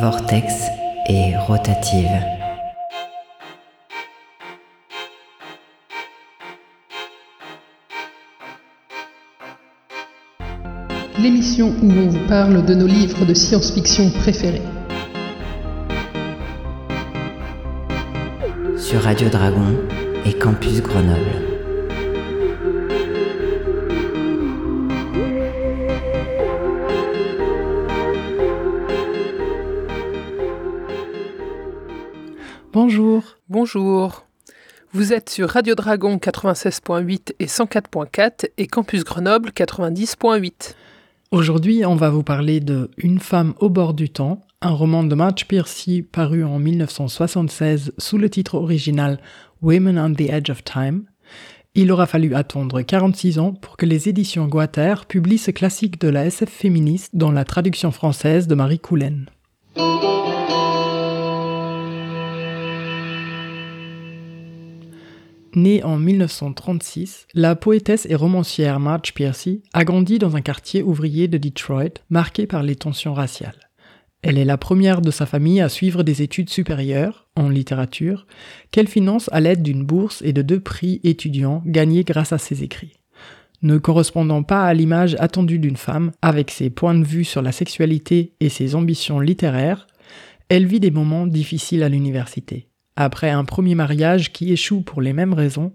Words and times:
Vortex 0.00 0.54
et 1.08 1.36
rotative. 1.36 2.06
L'émission 11.18 11.74
où 11.82 11.90
on 11.90 12.08
vous 12.08 12.26
parle 12.28 12.64
de 12.64 12.74
nos 12.74 12.86
livres 12.86 13.26
de 13.26 13.34
science-fiction 13.34 14.10
préférés. 14.20 14.62
Sur 18.78 19.02
Radio 19.02 19.28
Dragon 19.28 19.76
et 20.24 20.32
Campus 20.32 20.82
Grenoble. 20.82 21.59
Bonjour. 32.72 33.24
Bonjour. 33.48 34.26
Vous 34.92 35.12
êtes 35.12 35.28
sur 35.28 35.48
Radio 35.48 35.74
Dragon 35.74 36.18
96.8 36.18 37.32
et 37.40 37.46
104.4 37.46 38.50
et 38.58 38.68
Campus 38.68 39.02
Grenoble 39.02 39.50
90.8. 39.50 40.76
Aujourd'hui, 41.32 41.84
on 41.84 41.96
va 41.96 42.10
vous 42.10 42.22
parler 42.22 42.60
de 42.60 42.88
Une 42.96 43.18
femme 43.18 43.54
au 43.58 43.70
bord 43.70 43.92
du 43.92 44.08
temps, 44.08 44.42
un 44.62 44.70
roman 44.70 45.02
de 45.02 45.12
Marge 45.16 45.48
Piercy 45.48 46.02
paru 46.02 46.44
en 46.44 46.60
1976 46.60 47.92
sous 47.98 48.18
le 48.18 48.30
titre 48.30 48.54
original 48.54 49.18
Women 49.62 49.98
on 49.98 50.14
the 50.14 50.30
Edge 50.30 50.50
of 50.50 50.62
Time. 50.62 51.02
Il 51.74 51.90
aura 51.90 52.06
fallu 52.06 52.36
attendre 52.36 52.82
46 52.82 53.40
ans 53.40 53.52
pour 53.52 53.78
que 53.78 53.86
les 53.86 54.08
éditions 54.08 54.46
Guater 54.46 55.06
publient 55.06 55.38
ce 55.38 55.50
classique 55.50 56.00
de 56.00 56.08
la 56.08 56.26
SF 56.26 56.48
féministe 56.48 57.10
dans 57.14 57.32
la 57.32 57.44
traduction 57.44 57.90
française 57.90 58.46
de 58.46 58.54
Marie 58.54 58.78
Coulen. 58.78 59.26
Née 65.56 65.82
en 65.82 65.98
1936, 65.98 67.26
la 67.34 67.56
poétesse 67.56 68.06
et 68.08 68.14
romancière 68.14 68.78
Marge 68.78 69.12
Piercy 69.12 69.64
a 69.72 69.84
grandi 69.84 70.20
dans 70.20 70.36
un 70.36 70.42
quartier 70.42 70.80
ouvrier 70.80 71.26
de 71.26 71.38
Detroit 71.38 71.98
marqué 72.08 72.46
par 72.46 72.62
les 72.62 72.76
tensions 72.76 73.14
raciales. 73.14 73.68
Elle 74.22 74.38
est 74.38 74.44
la 74.44 74.58
première 74.58 75.00
de 75.00 75.10
sa 75.10 75.26
famille 75.26 75.60
à 75.60 75.68
suivre 75.68 76.04
des 76.04 76.22
études 76.22 76.50
supérieures, 76.50 77.26
en 77.34 77.48
littérature, 77.48 78.26
qu'elle 78.70 78.86
finance 78.86 79.28
à 79.32 79.40
l'aide 79.40 79.62
d'une 79.62 79.82
bourse 79.82 80.22
et 80.22 80.32
de 80.32 80.42
deux 80.42 80.60
prix 80.60 81.00
étudiants 81.02 81.64
gagnés 81.66 82.04
grâce 82.04 82.32
à 82.32 82.38
ses 82.38 82.62
écrits. 82.62 83.00
Ne 83.62 83.78
correspondant 83.78 84.44
pas 84.44 84.64
à 84.64 84.72
l'image 84.72 85.16
attendue 85.18 85.58
d'une 85.58 85.76
femme, 85.76 86.12
avec 86.22 86.52
ses 86.52 86.70
points 86.70 86.94
de 86.94 87.04
vue 87.04 87.24
sur 87.24 87.42
la 87.42 87.50
sexualité 87.50 88.34
et 88.38 88.50
ses 88.50 88.76
ambitions 88.76 89.18
littéraires, 89.18 89.88
elle 90.48 90.66
vit 90.66 90.80
des 90.80 90.92
moments 90.92 91.26
difficiles 91.26 91.82
à 91.82 91.88
l'université. 91.88 92.69
Après 93.02 93.30
un 93.30 93.46
premier 93.46 93.74
mariage 93.74 94.30
qui 94.30 94.52
échoue 94.52 94.82
pour 94.82 95.00
les 95.00 95.14
mêmes 95.14 95.32
raisons, 95.32 95.72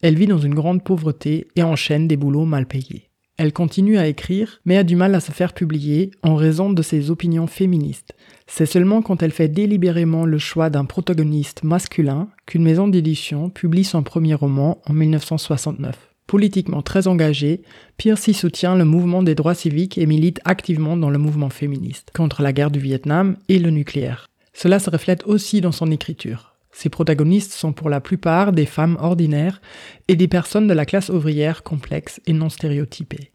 elle 0.00 0.14
vit 0.14 0.28
dans 0.28 0.38
une 0.38 0.54
grande 0.54 0.84
pauvreté 0.84 1.48
et 1.56 1.64
enchaîne 1.64 2.06
des 2.06 2.16
boulots 2.16 2.44
mal 2.44 2.66
payés. 2.66 3.10
Elle 3.36 3.52
continue 3.52 3.98
à 3.98 4.06
écrire, 4.06 4.60
mais 4.64 4.76
a 4.76 4.84
du 4.84 4.94
mal 4.94 5.12
à 5.16 5.18
se 5.18 5.32
faire 5.32 5.54
publier 5.54 6.12
en 6.22 6.36
raison 6.36 6.70
de 6.70 6.80
ses 6.80 7.10
opinions 7.10 7.48
féministes. 7.48 8.14
C'est 8.46 8.66
seulement 8.66 9.02
quand 9.02 9.24
elle 9.24 9.32
fait 9.32 9.48
délibérément 9.48 10.24
le 10.24 10.38
choix 10.38 10.70
d'un 10.70 10.84
protagoniste 10.84 11.64
masculin 11.64 12.28
qu'une 12.46 12.62
maison 12.62 12.86
d'édition 12.86 13.50
publie 13.50 13.82
son 13.82 14.04
premier 14.04 14.34
roman 14.34 14.80
en 14.86 14.92
1969. 14.92 15.96
Politiquement 16.28 16.82
très 16.82 17.08
engagée, 17.08 17.62
Piercy 17.96 18.34
soutient 18.34 18.76
le 18.76 18.84
mouvement 18.84 19.24
des 19.24 19.34
droits 19.34 19.56
civiques 19.56 19.98
et 19.98 20.06
milite 20.06 20.38
activement 20.44 20.96
dans 20.96 21.10
le 21.10 21.18
mouvement 21.18 21.50
féministe, 21.50 22.12
contre 22.14 22.40
la 22.40 22.52
guerre 22.52 22.70
du 22.70 22.78
Vietnam 22.78 23.36
et 23.48 23.58
le 23.58 23.70
nucléaire. 23.70 24.28
Cela 24.54 24.78
se 24.78 24.90
reflète 24.90 25.24
aussi 25.26 25.60
dans 25.60 25.72
son 25.72 25.90
écriture. 25.90 26.51
Ses 26.72 26.88
protagonistes 26.88 27.52
sont 27.52 27.72
pour 27.72 27.90
la 27.90 28.00
plupart 28.00 28.52
des 28.52 28.66
femmes 28.66 28.96
ordinaires 28.98 29.60
et 30.08 30.16
des 30.16 30.28
personnes 30.28 30.66
de 30.66 30.74
la 30.74 30.86
classe 30.86 31.10
ouvrière 31.10 31.62
complexe 31.62 32.20
et 32.26 32.32
non 32.32 32.48
stéréotypée. 32.48 33.30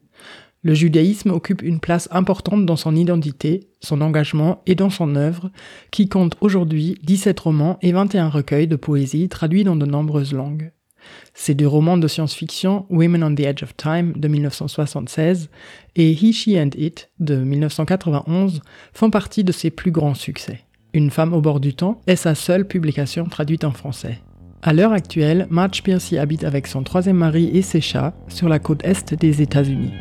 Le 0.64 0.74
judaïsme 0.74 1.30
occupe 1.30 1.62
une 1.62 1.80
place 1.80 2.10
importante 2.12 2.66
dans 2.66 2.76
son 2.76 2.96
identité, 2.96 3.70
son 3.80 4.02
engagement 4.02 4.64
et 4.66 4.76
dans 4.76 4.90
son 4.90 5.16
œuvre, 5.16 5.52
qui 5.92 6.10
compte 6.10 6.36
aujourd'hui 6.42 6.98
17 7.04 7.40
romans 7.40 7.78
et 7.82 7.92
21 7.92 8.28
recueils 8.28 8.68
de 8.68 8.76
poésie 8.76 9.30
traduits 9.30 9.64
dans 9.64 9.76
de 9.76 9.86
nombreuses 9.86 10.34
langues. 10.34 10.72
Ces 11.34 11.54
deux 11.54 11.68
romans 11.68 11.98
de 11.98 12.08
science-fiction, 12.08 12.86
Women 12.90 13.24
on 13.24 13.36
the 13.36 13.42
Edge 13.42 13.64
of 13.64 13.78
Time 13.78 14.14
de 14.18 14.28
1976 14.28 15.50
et 15.96 16.12
He, 16.12 16.34
She 16.34 16.50
and 16.58 16.72
It 16.76 17.12
de 17.20 17.38
1991, 17.38 18.62
font 18.94 19.10
partie 19.10 19.44
de 19.44 19.52
ses 19.52 19.70
plus 19.70 19.92
grands 19.92 20.16
succès. 20.16 20.67
Une 20.98 21.12
femme 21.12 21.36
au 21.36 21.42
bord 21.42 21.60
du 21.60 21.76
temps 21.76 22.02
est 22.08 22.16
sa 22.16 22.34
seule 22.34 22.66
publication 22.66 23.26
traduite 23.26 23.66
en 23.66 23.72
français. 23.72 24.18
À 24.64 24.74
l'heure 24.74 24.94
actuelle, 24.94 25.46
Marge 25.52 25.84
Piercy 25.84 26.18
habite 26.18 26.44
avec 26.44 26.66
son 26.66 26.82
troisième 26.82 27.18
mari 27.18 27.52
et 27.54 27.62
ses 27.62 27.82
chats 27.82 28.16
sur 28.30 28.50
la 28.50 28.58
côte 28.58 28.84
est 28.84 29.14
des 29.14 29.44
États-Unis. 29.44 29.92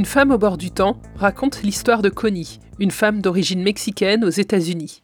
Une 0.00 0.06
femme 0.06 0.30
au 0.30 0.38
bord 0.38 0.56
du 0.56 0.70
temps 0.70 0.96
raconte 1.14 1.62
l'histoire 1.62 2.00
de 2.00 2.08
Connie, 2.08 2.58
une 2.78 2.90
femme 2.90 3.20
d'origine 3.20 3.62
mexicaine 3.62 4.24
aux 4.24 4.30
États-Unis. 4.30 5.02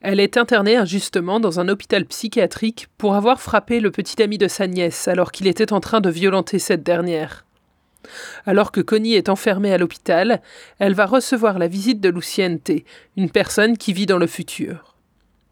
Elle 0.00 0.20
est 0.20 0.38
internée 0.38 0.74
injustement 0.74 1.38
dans 1.38 1.60
un 1.60 1.68
hôpital 1.68 2.06
psychiatrique 2.06 2.86
pour 2.96 3.14
avoir 3.14 3.42
frappé 3.42 3.78
le 3.78 3.90
petit 3.90 4.22
ami 4.22 4.38
de 4.38 4.48
sa 4.48 4.66
nièce 4.66 5.06
alors 5.06 5.32
qu'il 5.32 5.48
était 5.48 5.74
en 5.74 5.80
train 5.80 6.00
de 6.00 6.08
violenter 6.08 6.58
cette 6.58 6.82
dernière. 6.82 7.44
Alors 8.46 8.72
que 8.72 8.80
Connie 8.80 9.16
est 9.16 9.28
enfermée 9.28 9.74
à 9.74 9.76
l'hôpital, 9.76 10.40
elle 10.78 10.94
va 10.94 11.04
recevoir 11.04 11.58
la 11.58 11.68
visite 11.68 12.00
de 12.00 12.08
Luciente, 12.08 12.70
une 13.18 13.30
personne 13.30 13.76
qui 13.76 13.92
vit 13.92 14.06
dans 14.06 14.16
le 14.16 14.26
futur. 14.26 14.96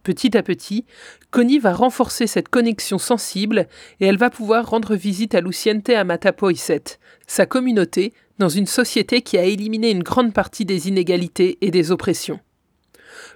Petit 0.02 0.34
à 0.38 0.42
petit, 0.42 0.86
Connie 1.30 1.58
va 1.58 1.74
renforcer 1.74 2.26
cette 2.26 2.48
connexion 2.48 2.96
sensible 2.96 3.68
et 4.00 4.06
elle 4.06 4.16
va 4.16 4.30
pouvoir 4.30 4.70
rendre 4.70 4.94
visite 4.94 5.34
à 5.34 5.42
Luciente 5.42 5.90
à 5.90 6.04
Matapoiset, 6.04 6.82
sa 7.26 7.44
communauté 7.44 8.14
dans 8.40 8.48
une 8.48 8.66
société 8.66 9.20
qui 9.20 9.38
a 9.38 9.44
éliminé 9.44 9.90
une 9.90 10.02
grande 10.02 10.32
partie 10.32 10.64
des 10.64 10.88
inégalités 10.88 11.58
et 11.60 11.70
des 11.70 11.92
oppressions. 11.92 12.40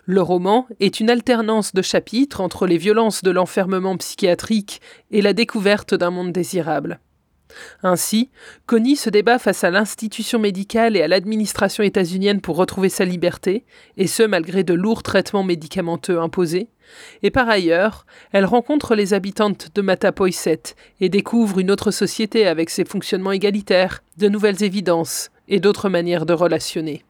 Le 0.07 0.23
roman 0.23 0.67
est 0.81 0.99
une 0.99 1.11
alternance 1.11 1.75
de 1.75 1.83
chapitres 1.83 2.41
entre 2.41 2.67
les 2.67 2.79
violences 2.79 3.23
de 3.23 3.31
l'enfermement 3.31 3.97
psychiatrique 3.99 4.81
et 5.11 5.21
la 5.21 5.35
découverte 5.35 5.95
d'un 5.95 6.11
monde 6.11 6.33
désirable. 6.33 7.01
Ainsi, 7.83 8.31
Connie 8.67 8.97
se 8.97 9.11
débat 9.11 9.39
face 9.39 9.65
à 9.65 9.71
l'institution 9.71 10.39
médicale 10.39 10.97
et 10.97 11.03
à 11.03 11.09
l'administration 11.09 11.83
états-unienne 11.83 12.41
pour 12.41 12.57
retrouver 12.57 12.89
sa 12.89 13.05
liberté, 13.05 13.65
et 13.97 14.07
ce 14.07 14.23
malgré 14.23 14.65
de 14.65 14.75
lourds 14.75 15.03
traitements 15.03 15.45
médicamenteux 15.45 16.21
imposés, 16.21 16.69
et 17.23 17.31
par 17.31 17.49
ailleurs, 17.49 18.07
elle 18.33 18.45
rencontre 18.45 18.95
les 18.95 19.15
habitantes 19.15 19.69
de 19.75 19.83
Matapoiset 19.83 20.63
et 21.01 21.09
découvre 21.09 21.59
une 21.59 21.71
autre 21.71 21.91
société 21.91 22.47
avec 22.47 22.71
ses 22.71 22.85
fonctionnements 22.85 23.33
égalitaires, 23.33 24.03
de 24.19 24.29
nouvelles 24.29 24.63
évidences 24.63 25.31
et 25.49 25.61
d'autres 25.61 25.89
manières 25.89 26.27
de 26.27 26.33
relationner. 26.33 27.05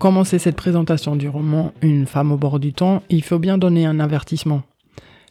Commencer 0.00 0.38
cette 0.38 0.56
présentation 0.56 1.14
du 1.14 1.28
roman 1.28 1.72
Une 1.82 2.06
femme 2.06 2.32
au 2.32 2.38
bord 2.38 2.58
du 2.58 2.72
temps, 2.72 3.02
il 3.10 3.22
faut 3.22 3.38
bien 3.38 3.58
donner 3.58 3.84
un 3.84 4.00
avertissement. 4.00 4.62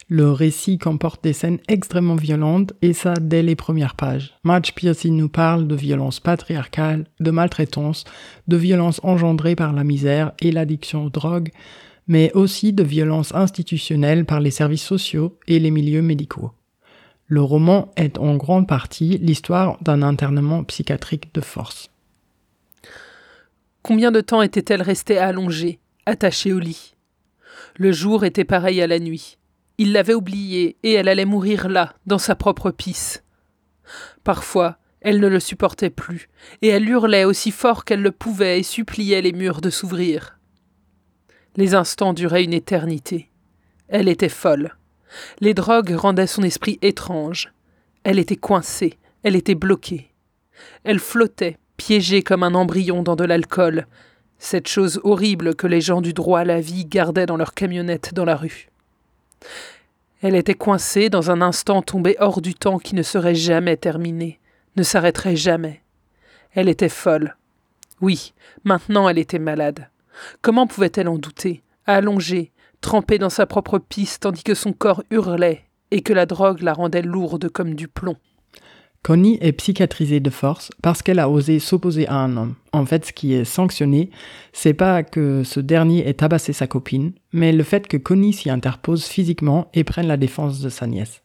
Le 0.07 0.31
récit 0.31 0.77
comporte 0.77 1.23
des 1.23 1.33
scènes 1.33 1.57
extrêmement 1.67 2.15
violentes 2.15 2.73
et 2.83 2.93
ça 2.93 3.15
dès 3.15 3.41
les 3.41 3.55
premières 3.55 3.95
pages. 3.95 4.35
Marge 4.43 4.75
Piercy 4.75 5.09
nous 5.09 5.27
parle 5.27 5.67
de 5.67 5.75
violences 5.75 6.19
patriarcales, 6.19 7.05
de 7.19 7.31
maltraitance, 7.31 8.03
de 8.47 8.57
violences 8.57 9.01
engendrées 9.03 9.55
par 9.55 9.73
la 9.73 9.83
misère 9.83 10.33
et 10.39 10.51
l'addiction 10.51 11.05
aux 11.05 11.09
drogues, 11.09 11.49
mais 12.07 12.31
aussi 12.33 12.71
de 12.71 12.83
violences 12.83 13.33
institutionnelles 13.33 14.25
par 14.25 14.39
les 14.39 14.51
services 14.51 14.85
sociaux 14.85 15.35
et 15.47 15.59
les 15.59 15.71
milieux 15.71 16.03
médicaux. 16.03 16.51
Le 17.25 17.41
roman 17.41 17.91
est 17.95 18.19
en 18.19 18.35
grande 18.35 18.67
partie 18.67 19.17
l'histoire 19.17 19.77
d'un 19.81 20.03
internement 20.03 20.63
psychiatrique 20.63 21.33
de 21.33 21.41
force. 21.41 21.89
Combien 23.81 24.11
de 24.11 24.21
temps 24.21 24.41
était-elle 24.41 24.81
restée 24.81 25.17
allongée, 25.17 25.79
attachée 26.05 26.53
au 26.53 26.59
lit? 26.59 26.95
Le 27.75 27.91
jour 27.91 28.25
était 28.25 28.45
pareil 28.45 28.81
à 28.81 28.87
la 28.87 28.99
nuit. 28.99 29.37
Il 29.77 29.93
l'avait 29.93 30.13
oubliée 30.13 30.77
et 30.83 30.93
elle 30.93 31.07
allait 31.07 31.25
mourir 31.25 31.69
là, 31.69 31.93
dans 32.05 32.17
sa 32.17 32.35
propre 32.35 32.71
pisse. 32.71 33.23
Parfois, 34.23 34.77
elle 35.01 35.19
ne 35.19 35.27
le 35.27 35.39
supportait 35.39 35.89
plus, 35.89 36.29
et 36.61 36.67
elle 36.67 36.89
hurlait 36.89 37.23
aussi 37.23 37.51
fort 37.51 37.85
qu'elle 37.85 38.01
le 38.01 38.11
pouvait 38.11 38.59
et 38.59 38.63
suppliait 38.63 39.21
les 39.21 39.31
murs 39.31 39.61
de 39.61 39.69
s'ouvrir. 39.69 40.37
Les 41.55 41.73
instants 41.75 42.13
duraient 42.13 42.43
une 42.43 42.53
éternité. 42.53 43.29
Elle 43.87 44.09
était 44.09 44.29
folle. 44.29 44.75
Les 45.39 45.53
drogues 45.53 45.95
rendaient 45.95 46.27
son 46.27 46.43
esprit 46.43 46.77
étrange. 46.81 47.53
Elle 48.03 48.19
était 48.19 48.35
coincée, 48.35 48.99
elle 49.23 49.35
était 49.37 49.55
bloquée. 49.55 50.11
Elle 50.83 50.99
flottait, 50.99 51.57
piégée 51.79 52.23
comme 52.23 52.43
un 52.43 52.55
embryon 52.55 53.03
dans 53.03 53.15
de 53.15 53.23
l'alcool, 53.23 53.87
cette 54.37 54.67
chose 54.67 54.99
horrible 55.05 55.55
que 55.55 55.65
les 55.65 55.79
gens 55.79 56.01
du 56.01 56.13
droit 56.13 56.41
à 56.41 56.45
la 56.45 56.59
vie 56.59 56.85
gardaient 56.85 57.25
dans 57.25 57.37
leur 57.37 57.53
camionnette 57.53 58.13
dans 58.13 58.25
la 58.25 58.35
rue. 58.35 58.67
Elle 60.21 60.35
était 60.35 60.55
coincée 60.55 61.09
dans 61.09 61.31
un 61.31 61.41
instant 61.41 61.81
tombé 61.81 62.17
hors 62.19 62.41
du 62.41 62.53
temps 62.53 62.79
qui 62.79 62.95
ne 62.95 63.01
serait 63.01 63.33
jamais 63.33 63.77
terminé, 63.77 64.41
ne 64.75 64.83
s'arrêterait 64.83 65.37
jamais. 65.37 65.81
Elle 66.53 66.67
était 66.67 66.89
folle. 66.89 67.37
Oui, 68.01 68.33
maintenant 68.65 69.07
elle 69.07 69.17
était 69.17 69.39
malade. 69.39 69.87
Comment 70.41 70.67
pouvait-elle 70.67 71.07
en 71.07 71.17
douter, 71.17 71.63
allongée, 71.85 72.51
trempée 72.81 73.19
dans 73.19 73.29
sa 73.29 73.45
propre 73.45 73.79
piste 73.79 74.23
tandis 74.23 74.43
que 74.43 74.53
son 74.53 74.73
corps 74.73 75.03
hurlait 75.11 75.63
et 75.91 76.01
que 76.01 76.11
la 76.11 76.25
drogue 76.25 76.61
la 76.61 76.73
rendait 76.73 77.01
lourde 77.01 77.47
comme 77.47 77.73
du 77.73 77.87
plomb? 77.87 78.17
Connie 79.01 79.37
est 79.41 79.53
psychiatrisée 79.53 80.19
de 80.19 80.29
force 80.29 80.71
parce 80.81 81.01
qu'elle 81.01 81.19
a 81.19 81.29
osé 81.29 81.59
s'opposer 81.59 82.07
à 82.07 82.15
un 82.15 82.35
homme. 82.35 82.55
En 82.73 82.85
fait, 82.85 83.05
ce 83.05 83.13
qui 83.13 83.33
est 83.33 83.45
sanctionné, 83.45 84.09
c'est 84.51 84.73
pas 84.73 85.03
que 85.03 85.43
ce 85.43 85.59
dernier 85.59 86.07
ait 86.07 86.13
tabassé 86.13 86.51
sa 86.53 86.67
copine, 86.67 87.13
mais 87.31 87.53
le 87.53 87.63
fait 87.63 87.87
que 87.87 87.97
Connie 87.97 88.33
s'y 88.33 88.49
interpose 88.49 89.05
physiquement 89.05 89.69
et 89.73 89.83
prenne 89.83 90.07
la 90.07 90.17
défense 90.17 90.59
de 90.59 90.69
sa 90.69 90.85
nièce. 90.85 91.23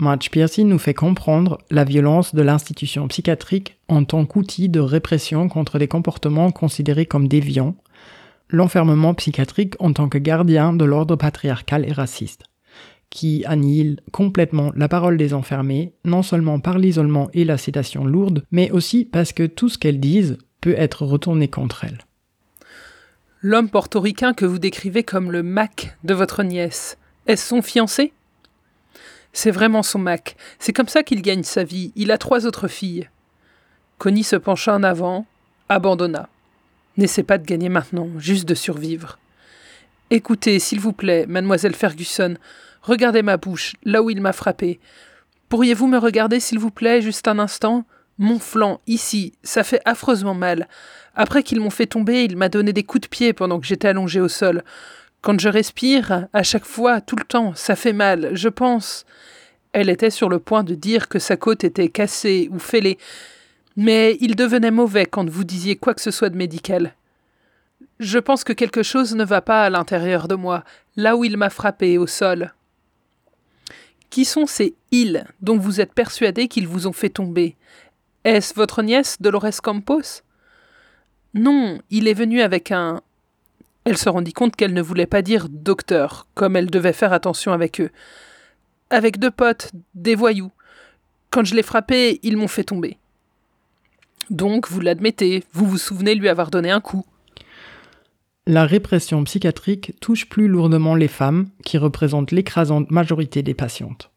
Marge 0.00 0.30
Piercy 0.30 0.64
nous 0.64 0.78
fait 0.78 0.94
comprendre 0.94 1.58
la 1.70 1.84
violence 1.84 2.34
de 2.34 2.40
l'institution 2.40 3.06
psychiatrique 3.08 3.76
en 3.88 4.04
tant 4.04 4.24
qu'outil 4.24 4.70
de 4.70 4.80
répression 4.80 5.50
contre 5.50 5.78
des 5.78 5.88
comportements 5.88 6.50
considérés 6.50 7.04
comme 7.04 7.28
déviants, 7.28 7.74
l'enfermement 8.48 9.12
psychiatrique 9.12 9.74
en 9.78 9.92
tant 9.92 10.08
que 10.08 10.18
gardien 10.18 10.72
de 10.72 10.86
l'ordre 10.86 11.16
patriarcal 11.16 11.86
et 11.86 11.92
raciste 11.92 12.49
qui 13.10 13.44
annihile 13.44 14.00
complètement 14.12 14.72
la 14.76 14.88
parole 14.88 15.16
des 15.16 15.34
enfermés, 15.34 15.92
non 16.04 16.22
seulement 16.22 16.60
par 16.60 16.78
l'isolement 16.78 17.28
et 17.34 17.44
la 17.44 17.58
sédation 17.58 18.04
lourde, 18.04 18.44
mais 18.50 18.70
aussi 18.70 19.04
parce 19.04 19.32
que 19.32 19.44
tout 19.44 19.68
ce 19.68 19.78
qu'elles 19.78 20.00
disent 20.00 20.38
peut 20.60 20.74
être 20.76 21.04
retourné 21.04 21.48
contre 21.48 21.84
elles. 21.84 21.98
L'homme 23.42 23.70
portoricain 23.70 24.32
que 24.32 24.44
vous 24.44 24.58
décrivez 24.58 25.02
comme 25.02 25.32
le 25.32 25.42
Mac 25.42 25.96
de 26.04 26.14
votre 26.14 26.42
nièce, 26.42 26.98
est-ce 27.26 27.48
son 27.48 27.62
fiancé? 27.62 28.12
C'est 29.32 29.50
vraiment 29.50 29.82
son 29.82 29.98
Mac. 29.98 30.36
C'est 30.58 30.72
comme 30.72 30.88
ça 30.88 31.02
qu'il 31.02 31.22
gagne 31.22 31.42
sa 31.42 31.64
vie. 31.64 31.92
Il 31.96 32.10
a 32.10 32.18
trois 32.18 32.46
autres 32.46 32.68
filles. 32.68 33.08
Connie 33.98 34.24
se 34.24 34.36
pencha 34.36 34.74
en 34.74 34.82
avant, 34.82 35.26
abandonna. 35.68 36.28
N'essaie 36.96 37.22
pas 37.22 37.38
de 37.38 37.46
gagner 37.46 37.68
maintenant, 37.68 38.08
juste 38.18 38.48
de 38.48 38.54
survivre. 38.54 39.18
Écoutez, 40.10 40.58
s'il 40.58 40.80
vous 40.80 40.92
plaît, 40.92 41.26
mademoiselle 41.26 41.76
Ferguson, 41.76 42.36
Regardez 42.82 43.22
ma 43.22 43.36
bouche, 43.36 43.74
là 43.84 44.02
où 44.02 44.10
il 44.10 44.20
m'a 44.20 44.32
frappé. 44.32 44.80
Pourriez-vous 45.48 45.86
me 45.86 45.98
regarder, 45.98 46.40
s'il 46.40 46.58
vous 46.58 46.70
plaît, 46.70 47.02
juste 47.02 47.28
un 47.28 47.38
instant? 47.38 47.84
Mon 48.18 48.38
flanc, 48.38 48.80
ici, 48.86 49.32
ça 49.42 49.64
fait 49.64 49.80
affreusement 49.84 50.34
mal. 50.34 50.68
Après 51.14 51.42
qu'ils 51.42 51.60
m'ont 51.60 51.70
fait 51.70 51.86
tomber, 51.86 52.24
il 52.24 52.36
m'a 52.36 52.48
donné 52.48 52.72
des 52.72 52.84
coups 52.84 53.02
de 53.02 53.08
pied 53.08 53.32
pendant 53.32 53.58
que 53.58 53.66
j'étais 53.66 53.88
allongé 53.88 54.20
au 54.20 54.28
sol. 54.28 54.62
Quand 55.22 55.38
je 55.40 55.48
respire, 55.48 56.28
à 56.32 56.42
chaque 56.42 56.64
fois, 56.64 57.00
tout 57.00 57.16
le 57.16 57.24
temps, 57.24 57.54
ça 57.54 57.76
fait 57.76 57.92
mal, 57.92 58.30
je 58.34 58.48
pense. 58.48 59.04
Elle 59.72 59.90
était 59.90 60.10
sur 60.10 60.28
le 60.28 60.38
point 60.38 60.64
de 60.64 60.74
dire 60.74 61.08
que 61.08 61.18
sa 61.18 61.36
côte 61.36 61.64
était 61.64 61.88
cassée 61.88 62.48
ou 62.50 62.58
fêlée, 62.58 62.98
mais 63.76 64.16
il 64.20 64.36
devenait 64.36 64.70
mauvais 64.70 65.06
quand 65.06 65.28
vous 65.28 65.44
disiez 65.44 65.76
quoi 65.76 65.94
que 65.94 66.00
ce 66.00 66.10
soit 66.10 66.30
de 66.30 66.36
médical. 66.36 66.94
Je 67.98 68.18
pense 68.18 68.44
que 68.44 68.52
quelque 68.52 68.82
chose 68.82 69.14
ne 69.14 69.24
va 69.24 69.42
pas 69.42 69.64
à 69.64 69.70
l'intérieur 69.70 70.26
de 70.26 70.34
moi, 70.34 70.64
là 70.96 71.16
où 71.16 71.24
il 71.24 71.36
m'a 71.36 71.50
frappé 71.50 71.98
au 71.98 72.06
sol. 72.06 72.52
Qui 74.10 74.24
sont 74.24 74.46
ces 74.46 74.74
ils 74.90 75.24
dont 75.40 75.56
vous 75.56 75.80
êtes 75.80 75.94
persuadé 75.94 76.48
qu'ils 76.48 76.66
vous 76.66 76.88
ont 76.88 76.92
fait 76.92 77.10
tomber? 77.10 77.56
Est-ce 78.24 78.54
votre 78.54 78.82
nièce 78.82 79.16
Dolores 79.20 79.62
Campos? 79.62 80.22
Non, 81.32 81.78
il 81.90 82.08
est 82.08 82.14
venu 82.14 82.42
avec 82.42 82.72
un. 82.72 83.00
Elle 83.84 83.96
se 83.96 84.08
rendit 84.08 84.32
compte 84.32 84.56
qu'elle 84.56 84.74
ne 84.74 84.82
voulait 84.82 85.06
pas 85.06 85.22
dire 85.22 85.48
docteur, 85.48 86.26
comme 86.34 86.56
elle 86.56 86.70
devait 86.70 86.92
faire 86.92 87.12
attention 87.12 87.52
avec 87.52 87.80
eux. 87.80 87.90
Avec 88.90 89.18
deux 89.20 89.30
potes, 89.30 89.70
des 89.94 90.16
voyous. 90.16 90.50
Quand 91.30 91.44
je 91.44 91.54
l'ai 91.54 91.62
frappé, 91.62 92.18
ils 92.24 92.36
m'ont 92.36 92.48
fait 92.48 92.64
tomber. 92.64 92.98
Donc, 94.28 94.68
vous 94.68 94.80
l'admettez, 94.80 95.44
vous 95.52 95.66
vous 95.66 95.78
souvenez 95.78 96.16
lui 96.16 96.28
avoir 96.28 96.50
donné 96.50 96.70
un 96.70 96.80
coup. 96.80 97.06
La 98.50 98.66
répression 98.66 99.22
psychiatrique 99.22 99.94
touche 100.00 100.28
plus 100.28 100.48
lourdement 100.48 100.96
les 100.96 101.06
femmes, 101.06 101.50
qui 101.64 101.78
représentent 101.78 102.32
l'écrasante 102.32 102.90
majorité 102.90 103.44
des 103.44 103.54
patientes. 103.54 104.10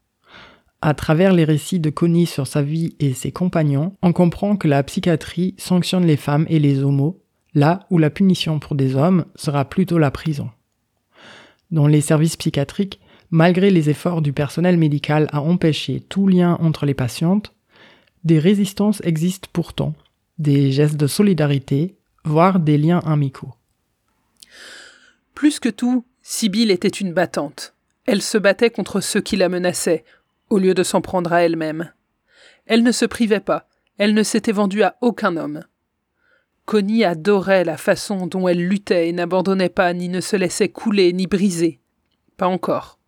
À 0.82 0.92
travers 0.92 1.32
les 1.32 1.44
récits 1.44 1.78
de 1.78 1.88
Connie 1.88 2.26
sur 2.26 2.48
sa 2.48 2.60
vie 2.60 2.96
et 2.98 3.14
ses 3.14 3.30
compagnons, 3.30 3.94
on 4.02 4.12
comprend 4.12 4.56
que 4.56 4.66
la 4.66 4.82
psychiatrie 4.82 5.54
sanctionne 5.56 6.04
les 6.04 6.16
femmes 6.16 6.46
et 6.48 6.58
les 6.58 6.82
homos, 6.82 7.22
là 7.54 7.86
où 7.90 7.98
la 7.98 8.10
punition 8.10 8.58
pour 8.58 8.74
des 8.74 8.96
hommes 8.96 9.24
sera 9.36 9.66
plutôt 9.66 9.98
la 9.98 10.10
prison. 10.10 10.50
Dans 11.70 11.86
les 11.86 12.00
services 12.00 12.36
psychiatriques, 12.36 12.98
malgré 13.30 13.70
les 13.70 13.88
efforts 13.88 14.20
du 14.20 14.32
personnel 14.32 14.78
médical 14.78 15.28
à 15.30 15.42
empêcher 15.42 16.00
tout 16.00 16.26
lien 16.26 16.58
entre 16.60 16.86
les 16.86 16.94
patientes, 16.94 17.52
des 18.24 18.40
résistances 18.40 19.00
existent 19.04 19.48
pourtant, 19.52 19.94
des 20.38 20.72
gestes 20.72 20.96
de 20.96 21.06
solidarité, 21.06 21.94
voire 22.24 22.58
des 22.58 22.78
liens 22.78 23.00
amicaux. 23.06 23.54
Plus 25.34 25.60
que 25.60 25.68
tout, 25.68 26.04
Sibylle 26.22 26.70
était 26.70 26.88
une 26.88 27.12
battante. 27.12 27.74
Elle 28.06 28.22
se 28.22 28.38
battait 28.38 28.70
contre 28.70 29.00
ceux 29.00 29.20
qui 29.20 29.36
la 29.36 29.48
menaçaient, 29.48 30.04
au 30.50 30.58
lieu 30.58 30.74
de 30.74 30.82
s'en 30.82 31.00
prendre 31.00 31.32
à 31.32 31.42
elle-même. 31.42 31.92
Elle 32.66 32.82
ne 32.82 32.92
se 32.92 33.04
privait 33.04 33.40
pas, 33.40 33.68
elle 33.98 34.14
ne 34.14 34.22
s'était 34.22 34.52
vendue 34.52 34.82
à 34.82 34.96
aucun 35.00 35.36
homme. 35.36 35.64
Connie 36.66 37.04
adorait 37.04 37.64
la 37.64 37.76
façon 37.76 38.26
dont 38.26 38.48
elle 38.48 38.66
luttait 38.66 39.08
et 39.08 39.12
n'abandonnait 39.12 39.68
pas, 39.68 39.92
ni 39.92 40.08
ne 40.08 40.20
se 40.20 40.36
laissait 40.36 40.70
couler, 40.70 41.12
ni 41.12 41.26
briser. 41.26 41.80
Pas 42.36 42.46
encore. 42.46 42.98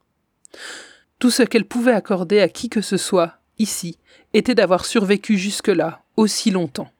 Tout 1.18 1.30
ce 1.30 1.42
qu'elle 1.42 1.64
pouvait 1.64 1.92
accorder 1.92 2.40
à 2.40 2.48
qui 2.48 2.68
que 2.68 2.82
ce 2.82 2.98
soit, 2.98 3.38
ici, 3.58 3.98
était 4.34 4.54
d'avoir 4.54 4.84
survécu 4.84 5.38
jusque-là, 5.38 6.02
aussi 6.16 6.50
longtemps. 6.50 6.90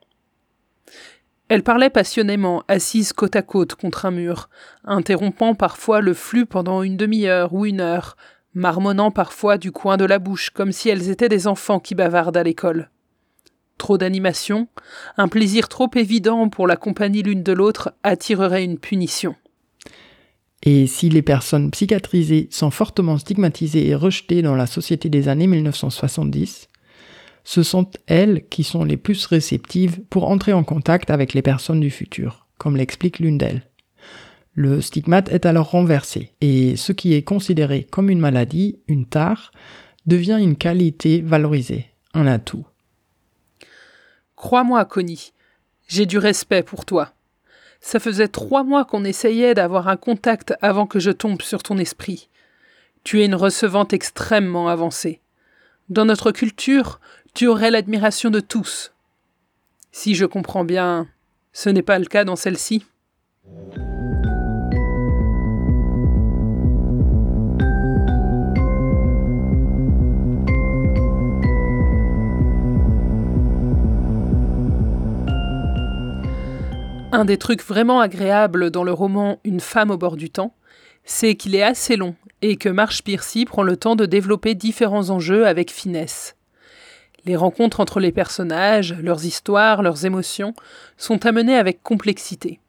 Elle 1.49 1.63
parlait 1.63 1.89
passionnément, 1.89 2.63
assise 2.67 3.13
côte 3.13 3.37
à 3.37 3.41
côte 3.41 3.75
contre 3.75 4.05
un 4.05 4.11
mur, 4.11 4.49
interrompant 4.83 5.55
parfois 5.55 6.01
le 6.01 6.13
flux 6.13 6.45
pendant 6.45 6.83
une 6.83 6.97
demi-heure 6.97 7.53
ou 7.53 7.65
une 7.65 7.79
heure, 7.79 8.17
marmonnant 8.53 9.11
parfois 9.11 9.57
du 9.57 9.71
coin 9.71 9.95
de 9.95 10.03
la 10.03 10.19
bouche 10.19 10.49
comme 10.49 10.73
si 10.73 10.89
elles 10.89 11.09
étaient 11.09 11.29
des 11.29 11.47
enfants 11.47 11.79
qui 11.79 11.95
bavardent 11.95 12.35
à 12.35 12.43
l'école. 12.43 12.89
Trop 13.77 13.97
d'animation, 13.97 14.67
un 15.17 15.27
plaisir 15.27 15.69
trop 15.69 15.89
évident 15.95 16.49
pour 16.49 16.67
la 16.67 16.75
compagnie 16.75 17.21
l'une 17.21 17.43
de 17.43 17.53
l'autre 17.53 17.93
attirerait 18.03 18.63
une 18.63 18.79
punition. 18.79 19.35
Et 20.63 20.87
si 20.87 21.09
les 21.09 21.21
personnes 21.21 21.71
psychiatrisées 21.71 22.47
sont 22.51 22.71
fortement 22.71 23.17
stigmatisées 23.17 23.87
et 23.87 23.95
rejetées 23.95 24.41
dans 24.41 24.55
la 24.55 24.65
société 24.65 25.07
des 25.07 25.29
années 25.29 25.47
1970, 25.47 26.67
ce 27.47 27.63
sont 27.63 27.89
elles 28.07 28.45
qui 28.49 28.65
sont 28.65 28.83
les 28.83 28.97
plus 28.97 29.25
réceptives 29.25 30.01
pour 30.09 30.29
entrer 30.29 30.51
en 30.51 30.65
contact 30.65 31.09
avec 31.09 31.33
les 31.33 31.41
personnes 31.41 31.79
du 31.79 31.89
futur, 31.89 32.45
comme 32.57 32.75
l'explique 32.75 33.19
l'une 33.19 33.37
d'elles. 33.37 33.61
Le 34.53 34.81
stigmate 34.81 35.29
est 35.29 35.45
alors 35.45 35.71
renversé, 35.71 36.33
et 36.41 36.75
ce 36.75 36.91
qui 36.91 37.13
est 37.13 37.21
considéré 37.21 37.87
comme 37.89 38.09
une 38.09 38.19
maladie, 38.19 38.79
une 38.89 39.05
tare, 39.05 39.53
devient 40.05 40.37
une 40.41 40.57
qualité 40.57 41.21
valorisée, 41.21 41.85
un 42.13 42.27
atout. 42.27 42.65
Crois-moi, 44.35 44.83
Connie, 44.83 45.31
j'ai 45.87 46.05
du 46.05 46.17
respect 46.17 46.63
pour 46.63 46.83
toi. 46.83 47.13
Ça 47.79 48.01
faisait 48.01 48.27
trois 48.27 48.65
mois 48.65 48.83
qu'on 48.83 49.05
essayait 49.05 49.53
d'avoir 49.53 49.87
un 49.87 49.95
contact 49.95 50.53
avant 50.61 50.85
que 50.85 50.99
je 50.99 51.11
tombe 51.11 51.41
sur 51.41 51.63
ton 51.63 51.77
esprit. 51.77 52.27
Tu 53.05 53.21
es 53.21 53.25
une 53.25 53.35
recevante 53.35 53.93
extrêmement 53.93 54.67
avancée. 54.67 55.21
Dans 55.87 56.03
notre 56.03 56.33
culture, 56.33 56.99
tu 57.33 57.47
aurais 57.47 57.71
l'admiration 57.71 58.29
de 58.29 58.39
tous. 58.39 58.91
Si 59.91 60.15
je 60.15 60.25
comprends 60.25 60.63
bien, 60.63 61.07
ce 61.53 61.69
n'est 61.69 61.81
pas 61.81 61.99
le 61.99 62.05
cas 62.05 62.23
dans 62.23 62.35
celle-ci. 62.35 62.85
Un 77.11 77.25
des 77.25 77.37
trucs 77.37 77.63
vraiment 77.63 77.99
agréables 77.99 78.69
dans 78.69 78.83
le 78.83 78.91
roman 78.91 79.39
Une 79.43 79.59
femme 79.59 79.89
au 79.89 79.97
bord 79.97 80.17
du 80.17 80.29
temps, 80.29 80.53
c'est 81.03 81.35
qu'il 81.35 81.55
est 81.55 81.63
assez 81.63 81.95
long 81.95 82.15
et 82.41 82.57
que 82.57 82.69
Marsh 82.69 83.01
Piercy 83.01 83.45
prend 83.45 83.63
le 83.63 83.77
temps 83.77 83.95
de 83.95 84.05
développer 84.05 84.53
différents 84.53 85.09
enjeux 85.09 85.47
avec 85.47 85.71
finesse. 85.71 86.36
Les 87.27 87.35
rencontres 87.35 87.81
entre 87.81 87.99
les 87.99 88.13
personnages, 88.13 88.93
leurs 88.93 89.25
histoires, 89.25 89.83
leurs 89.83 90.05
émotions 90.05 90.53
sont 90.95 91.25
amenées 91.25 91.57
avec 91.57 91.83
complexité. 91.83 92.61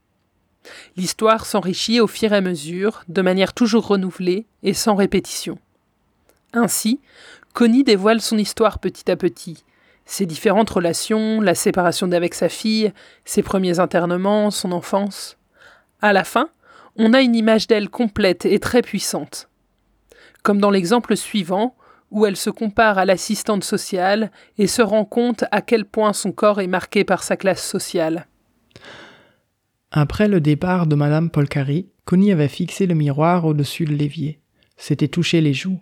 L'histoire 0.97 1.47
s'enrichit 1.47 2.01
au 2.01 2.09
fur 2.09 2.33
et 2.33 2.37
à 2.37 2.41
mesure, 2.41 3.05
de 3.07 3.23
manière 3.23 3.53
toujours 3.53 3.87
renouvelée 3.87 4.47
et 4.65 4.75
sans 4.75 4.97
répétition. 4.97 5.59
Ainsi, 6.53 7.01
Connie 7.53 7.85
dévoile 7.85 8.21
son 8.21 8.37
histoire 8.37 8.81
petit 8.81 9.09
à 9.09 9.15
petit, 9.15 9.63
ses 10.07 10.27
différentes 10.27 10.71
relations, 10.71 11.41
la 11.41 11.55
séparation 11.55 12.09
d'avec 12.09 12.35
sa 12.35 12.49
fille, 12.49 12.93
ses 13.25 13.45
premiers 13.45 13.79
internements, 13.79 14.51
son 14.51 14.73
enfance. 14.73 15.39
À 16.03 16.13
la 16.13 16.25
fin, 16.25 16.51
on 16.97 17.15
a 17.15 17.21
une 17.21 17.37
image 17.37 17.69
d'elle 17.69 17.89
complète 17.89 18.45
et 18.45 18.59
très 18.59 18.83
puissante. 18.83 19.49
Comme 20.43 20.59
dans 20.59 20.71
l'exemple 20.71 21.17
suivant, 21.17 21.77
où 22.11 22.27
elle 22.27 22.37
se 22.37 22.51
compare 22.51 22.99
à 22.99 23.05
l'assistante 23.05 23.65
sociale 23.65 24.31
et 24.57 24.67
se 24.67 24.83
rend 24.83 25.05
compte 25.05 25.45
à 25.51 25.61
quel 25.61 25.85
point 25.85 26.13
son 26.13 26.33
corps 26.33 26.61
est 26.61 26.67
marqué 26.67 27.05
par 27.05 27.23
sa 27.23 27.37
classe 27.37 27.65
sociale. 27.67 28.27
Après 29.91 30.29
le 30.29 30.41
départ 30.41 30.87
de 30.87 30.95
Madame 30.95 31.31
Polcari, 31.31 31.89
Connie 32.05 32.33
avait 32.33 32.49
fixé 32.49 32.87
le 32.87 32.95
miroir 32.95 33.45
au-dessus 33.45 33.85
de 33.85 33.95
l'évier. 33.95 34.41
S'était 34.77 35.09
touché 35.09 35.41
les 35.41 35.55
joues. 35.55 35.81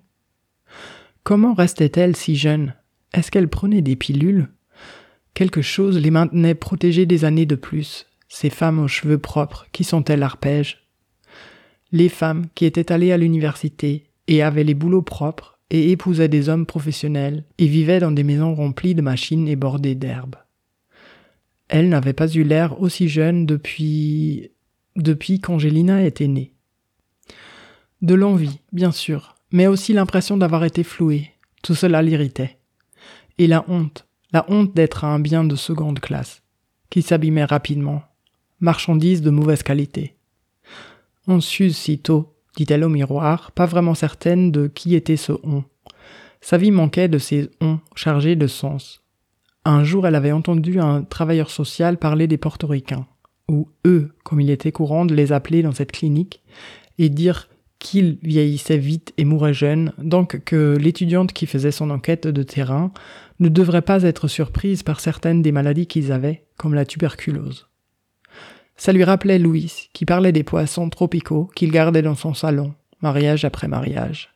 Comment 1.22 1.54
restait-elle 1.54 2.16
si 2.16 2.36
jeune? 2.36 2.74
Est-ce 3.12 3.30
qu'elle 3.30 3.48
prenait 3.48 3.82
des 3.82 3.96
pilules? 3.96 4.48
Quelque 5.34 5.62
chose 5.62 5.98
les 5.98 6.10
maintenait 6.10 6.54
protégées 6.54 7.06
des 7.06 7.24
années 7.24 7.46
de 7.46 7.56
plus. 7.56 8.06
Ces 8.28 8.50
femmes 8.50 8.78
aux 8.78 8.88
cheveux 8.88 9.18
propres, 9.18 9.66
qui 9.72 9.84
sont-elles 9.84 10.22
arpèges 10.22 10.88
Les 11.92 12.08
femmes 12.08 12.46
qui 12.54 12.64
étaient 12.64 12.90
allées 12.92 13.12
à 13.12 13.18
l'université 13.18 14.10
et 14.28 14.42
avaient 14.42 14.64
les 14.64 14.74
boulots 14.74 15.02
propres 15.02 15.55
et 15.70 15.90
épousaient 15.90 16.28
des 16.28 16.48
hommes 16.48 16.66
professionnels 16.66 17.44
et 17.58 17.66
vivaient 17.66 18.00
dans 18.00 18.12
des 18.12 18.24
maisons 18.24 18.54
remplies 18.54 18.94
de 18.94 19.02
machines 19.02 19.48
et 19.48 19.56
bordées 19.56 19.94
d'herbes. 19.94 20.36
Elle 21.68 21.88
n'avait 21.88 22.12
pas 22.12 22.28
eu 22.28 22.44
l'air 22.44 22.80
aussi 22.80 23.08
jeune 23.08 23.46
depuis 23.46 24.50
depuis 24.94 25.40
qu'Angelina 25.40 26.04
était 26.04 26.28
née. 26.28 26.54
De 28.02 28.14
l'envie, 28.14 28.60
bien 28.72 28.92
sûr, 28.92 29.34
mais 29.50 29.66
aussi 29.66 29.92
l'impression 29.92 30.36
d'avoir 30.36 30.64
été 30.64 30.84
flouée. 30.84 31.30
Tout 31.62 31.74
cela 31.74 32.02
l'irritait. 32.02 32.58
Et 33.38 33.46
la 33.46 33.64
honte, 33.68 34.06
la 34.32 34.46
honte 34.48 34.74
d'être 34.74 35.04
un 35.04 35.18
bien 35.18 35.44
de 35.44 35.56
seconde 35.56 36.00
classe, 36.00 36.42
qui 36.88 37.02
s'abîmait 37.02 37.44
rapidement, 37.44 38.02
marchandise 38.60 39.20
de 39.20 39.30
mauvaise 39.30 39.62
qualité. 39.62 40.16
On 41.26 41.40
s'use 41.40 41.76
si 41.76 41.98
tôt, 41.98 42.35
dit-elle 42.56 42.84
au 42.84 42.88
miroir, 42.88 43.52
pas 43.52 43.66
vraiment 43.66 43.94
certaine 43.94 44.50
de 44.50 44.66
qui 44.66 44.94
était 44.94 45.16
ce 45.16 45.32
on. 45.44 45.64
Sa 46.40 46.58
vie 46.58 46.70
manquait 46.70 47.08
de 47.08 47.18
ces 47.18 47.50
on 47.60 47.78
chargés 47.94 48.36
de 48.36 48.46
sens. 48.46 49.02
Un 49.64 49.84
jour, 49.84 50.06
elle 50.06 50.14
avait 50.14 50.32
entendu 50.32 50.80
un 50.80 51.02
travailleur 51.02 51.50
social 51.50 51.98
parler 51.98 52.26
des 52.26 52.38
portoricains, 52.38 53.06
ou 53.48 53.68
eux, 53.84 54.14
comme 54.24 54.40
il 54.40 54.50
était 54.50 54.72
courant 54.72 55.04
de 55.04 55.14
les 55.14 55.32
appeler 55.32 55.62
dans 55.62 55.72
cette 55.72 55.92
clinique, 55.92 56.42
et 56.98 57.08
dire 57.08 57.48
qu'ils 57.78 58.18
vieillissaient 58.22 58.78
vite 58.78 59.12
et 59.16 59.24
mouraient 59.24 59.54
jeunes, 59.54 59.92
donc 59.98 60.42
que 60.44 60.76
l'étudiante 60.80 61.32
qui 61.32 61.46
faisait 61.46 61.72
son 61.72 61.90
enquête 61.90 62.26
de 62.26 62.42
terrain 62.42 62.92
ne 63.38 63.48
devrait 63.48 63.82
pas 63.82 64.02
être 64.04 64.28
surprise 64.28 64.82
par 64.82 65.00
certaines 65.00 65.42
des 65.42 65.52
maladies 65.52 65.86
qu'ils 65.86 66.12
avaient, 66.12 66.46
comme 66.56 66.74
la 66.74 66.86
tuberculose. 66.86 67.68
Ça 68.76 68.92
lui 68.92 69.04
rappelait 69.04 69.38
Louis, 69.38 69.88
qui 69.92 70.04
parlait 70.04 70.32
des 70.32 70.44
poissons 70.44 70.88
tropicaux 70.90 71.50
qu'il 71.54 71.70
gardait 71.70 72.02
dans 72.02 72.14
son 72.14 72.34
salon, 72.34 72.74
mariage 73.00 73.44
après 73.44 73.68
mariage. 73.68 74.34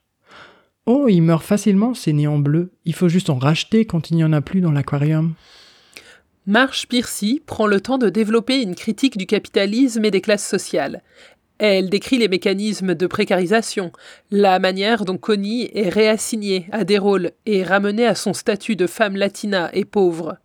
Oh, 0.87 1.07
il 1.09 1.21
meurt 1.21 1.45
facilement, 1.45 1.95
ces 1.95 2.13
néons 2.13 2.39
bleus. 2.39 2.73
Il 2.85 2.95
faut 2.95 3.09
juste 3.09 3.31
en 3.31 3.39
racheter 3.39 3.85
quand 3.85 4.11
il 4.11 4.17
n'y 4.17 4.25
en 4.25 4.33
a 4.33 4.41
plus 4.41 4.61
dans 4.61 4.73
l'aquarium. 4.73 5.35
Marsh 6.47 6.89
Piercy 6.89 7.43
prend 7.45 7.67
le 7.67 7.81
temps 7.81 7.99
de 7.99 8.09
développer 8.09 8.63
une 8.63 8.75
critique 8.75 9.19
du 9.19 9.27
capitalisme 9.27 10.05
et 10.05 10.11
des 10.11 10.23
classes 10.23 10.47
sociales. 10.47 11.03
Elle 11.59 11.91
décrit 11.91 12.17
les 12.17 12.29
mécanismes 12.29 12.95
de 12.95 13.07
précarisation, 13.07 13.93
la 14.31 14.59
manière 14.59 15.05
dont 15.05 15.19
Connie 15.19 15.71
est 15.75 15.91
réassignée 15.91 16.67
à 16.73 16.85
des 16.85 16.97
rôles 16.97 17.33
et 17.45 17.63
ramenée 17.63 18.07
à 18.07 18.15
son 18.15 18.33
statut 18.33 18.77
de 18.77 18.87
femme 18.87 19.15
latina 19.15 19.69
et 19.75 19.85
pauvre. 19.85 20.39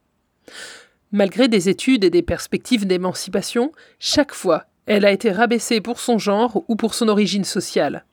Malgré 1.15 1.47
des 1.47 1.69
études 1.69 2.03
et 2.03 2.09
des 2.09 2.23
perspectives 2.23 2.85
d'émancipation, 2.85 3.71
chaque 3.99 4.33
fois, 4.33 4.65
elle 4.85 5.05
a 5.05 5.13
été 5.13 5.31
rabaissée 5.31 5.79
pour 5.79 6.01
son 6.01 6.17
genre 6.17 6.65
ou 6.67 6.75
pour 6.75 6.93
son 6.93 7.07
origine 7.07 7.45
sociale. 7.45 8.03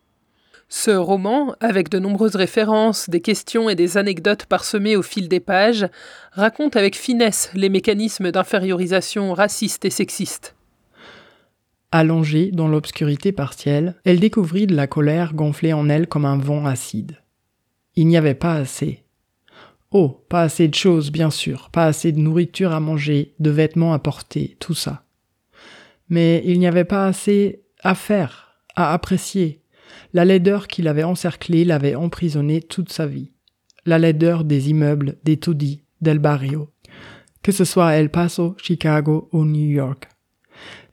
Ce 0.69 0.93
roman, 0.93 1.57
avec 1.59 1.89
de 1.89 1.99
nombreuses 1.99 2.37
références, 2.37 3.11
des 3.11 3.21
questions 3.21 3.69
et 3.69 3.75
des 3.75 3.97
anecdotes 3.97 4.47
parsemées 4.47 4.95
au 4.95 5.03
fil 5.03 5.29
des 5.29 5.41
pages, 5.41 5.89
raconte 6.31 6.77
avec 6.77 6.95
finesse 6.95 7.51
les 7.55 7.71
mécanismes 7.71 8.31
d'infériorisation 8.31 9.33
raciste 9.35 9.85
et 9.85 9.91
sexiste. 9.91 10.55
Allongée 11.91 12.53
dans 12.53 12.69
l'obscurité 12.69 13.33
partielle, 13.33 13.97
elle 14.05 14.21
découvrit 14.21 14.69
de 14.69 14.77
la 14.77 14.87
colère 14.87 15.35
gonflée 15.35 15.73
en 15.73 15.89
elle 15.89 16.07
comme 16.07 16.25
un 16.25 16.39
vent 16.39 16.67
acide. 16.67 17.17
Il 17.97 18.07
n'y 18.07 18.17
avait 18.17 18.37
pas 18.37 18.55
assez. 18.55 19.02
Oh, 19.95 20.25
pas 20.31 20.43
assez 20.43 20.69
de 20.69 20.75
choses, 20.75 21.13
bien 21.13 21.31
sûr, 21.31 21.69
pas 21.71 21.85
assez 21.85 22.13
de 22.13 22.19
nourriture 22.19 22.73
à 22.73 22.81
manger, 22.81 23.35
de 23.41 23.51
vêtements 23.51 23.93
à 23.93 23.99
porter, 23.99 24.57
tout 24.59 24.75
ça. 24.75 25.05
Mais 26.09 26.43
il 26.47 26.59
n'y 26.59 26.67
avait 26.67 26.85
pas 26.85 27.07
assez 27.07 27.63
à 27.83 27.95
faire, 27.95 28.57
à 28.75 28.95
apprécier. 28.95 29.61
La 30.15 30.25
laideur 30.25 30.67
qui 30.67 30.81
l'avait 30.81 31.03
encerclé 31.03 31.67
l'avait 31.67 31.95
emprisonné 31.95 32.63
toute 32.63 32.91
sa 32.91 33.07
vie. 33.07 33.33
La 33.85 33.99
laideur 33.99 34.45
des 34.45 34.71
immeubles, 34.71 35.17
des 35.25 35.37
taudis, 35.37 35.83
del 36.01 36.19
barrio. 36.19 36.71
Que 37.43 37.53
ce 37.53 37.65
soit 37.65 37.95
El 37.95 38.09
Paso, 38.09 38.57
Chicago 38.63 39.29
ou 39.33 39.45
New 39.45 39.69
York 39.69 40.09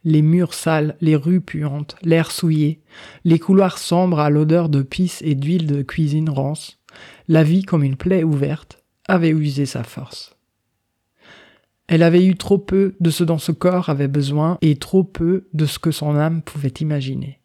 les 0.05 0.21
murs 0.21 0.53
sales, 0.53 0.95
les 1.01 1.15
rues 1.15 1.41
puantes, 1.41 1.95
l'air 2.01 2.31
souillé, 2.31 2.81
les 3.25 3.39
couloirs 3.39 3.77
sombres 3.77 4.19
à 4.19 4.29
l'odeur 4.29 4.69
de 4.69 4.81
pisse 4.81 5.21
et 5.23 5.35
d'huile 5.35 5.67
de 5.67 5.81
cuisine 5.81 6.29
rance, 6.29 6.79
la 7.27 7.43
vie 7.43 7.63
comme 7.63 7.83
une 7.83 7.97
plaie 7.97 8.23
ouverte, 8.23 8.78
avait 9.09 9.29
usé 9.29 9.65
sa 9.65 9.83
force. 9.83 10.35
Elle 11.87 12.03
avait 12.03 12.23
eu 12.23 12.35
trop 12.35 12.59
peu 12.59 12.95
de 12.99 13.09
ce 13.09 13.23
dont 13.23 13.39
ce 13.39 13.51
corps 13.51 13.89
avait 13.89 14.07
besoin 14.07 14.59
et 14.61 14.75
trop 14.75 15.03
peu 15.03 15.47
de 15.53 15.65
ce 15.65 15.79
que 15.79 15.91
son 15.91 16.15
âme 16.15 16.43
pouvait 16.43 16.73
imaginer. 16.79 17.39